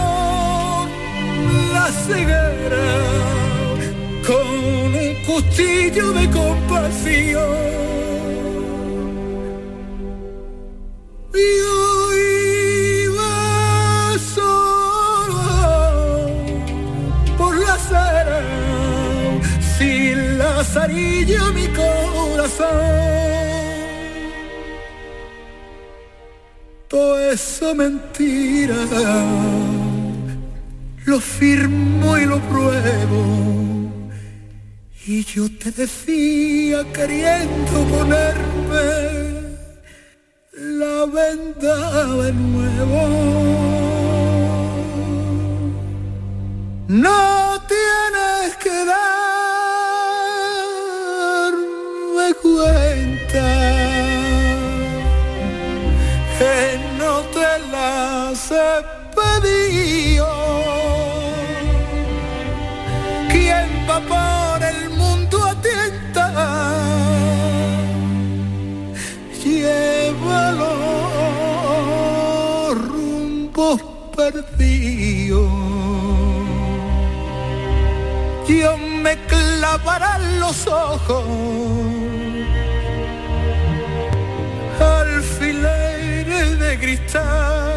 [1.72, 2.88] la ceguera
[4.26, 7.95] con un cuchillo de compasión.
[17.38, 18.40] Por la acera,
[19.76, 23.16] sin lazarillo mi corazón.
[26.88, 28.76] Todo eso mentira,
[31.04, 33.20] lo firmo y lo pruebo.
[35.06, 39.25] Y yo te decía queriendo ponerme
[41.10, 43.00] venda de nuevo.
[46.88, 49.06] No tienes que darme
[52.42, 53.46] cuenta
[56.38, 58.84] que no te las he
[59.16, 60.28] pedido.
[63.30, 64.45] ¿Quién va
[79.06, 81.24] me clavará los ojos.
[84.80, 87.76] Alfileres de cristal.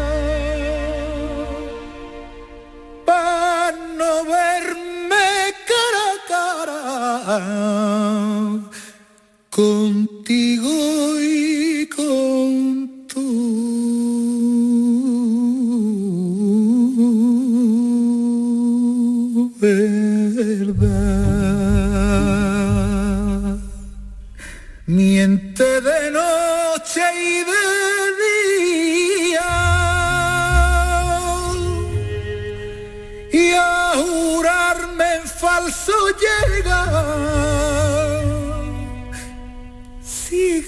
[3.06, 5.28] Para no verme
[5.70, 8.29] cara a cara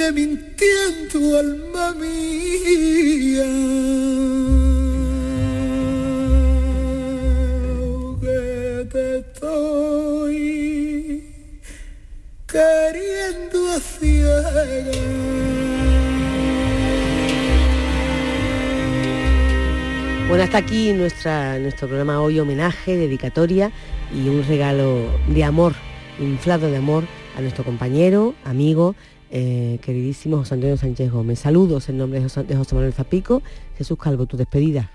[0.02, 3.44] sigue mintiendo, alma mía.
[8.20, 10.24] Que te estoy
[12.46, 14.92] queriendo a.
[20.28, 23.70] Bueno, hasta aquí nuestra, nuestro programa hoy, homenaje, dedicatoria
[24.14, 25.74] y un regalo de amor,
[26.18, 27.04] inflado de amor
[27.36, 28.94] a nuestro compañero, amigo,
[29.32, 31.38] eh, queridísimo José Antonio Sánchez Gómez.
[31.38, 33.42] Saludos en nombre de José, de José Manuel Zapico.
[33.76, 34.90] Jesús Calvo, tu despedida.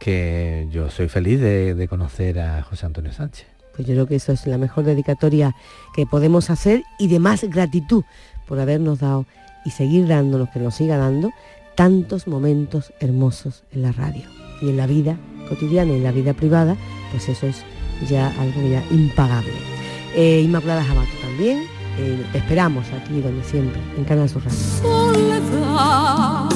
[0.00, 3.46] Que yo soy feliz de, de conocer a José Antonio Sánchez.
[3.74, 5.54] Pues yo creo que eso es la mejor dedicatoria
[5.94, 8.04] que podemos hacer y de más gratitud
[8.48, 9.26] por habernos dado
[9.66, 11.30] y seguir dándonos, que nos siga dando,
[11.74, 14.22] tantos momentos hermosos en la radio
[14.62, 15.18] y en la vida
[15.48, 16.76] cotidiana y en la vida privada,
[17.10, 17.62] pues eso es
[18.08, 19.52] ya algo ya impagable.
[20.14, 21.64] Eh, Inmaculada Jabato también,
[21.98, 24.58] eh, te esperamos aquí donde siempre, en Canal Sur Radio.
[24.82, 26.48] Soledad,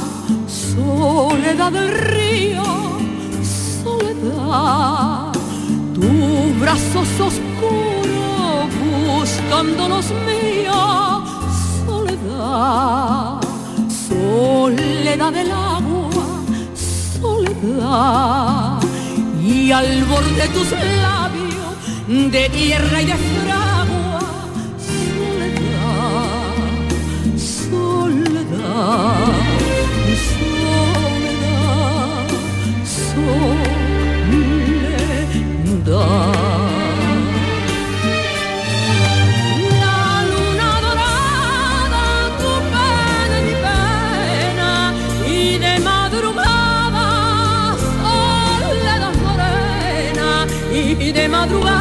[0.47, 2.63] soledad del río,
[3.83, 5.33] soledad,
[5.95, 8.01] tus brazos oscuros
[9.07, 11.31] buscando los míos,
[11.87, 13.41] soledad,
[14.09, 16.11] soledad del agua,
[17.21, 18.79] soledad,
[19.43, 23.50] y al borde tus labios de tierra y de fresco
[28.71, 28.87] La
[40.31, 42.05] luna dorada,
[42.39, 44.71] tu pena mi pena,
[45.27, 47.07] y de madrugada
[48.05, 50.29] oh, soledad morena,
[50.73, 51.80] y de madruga.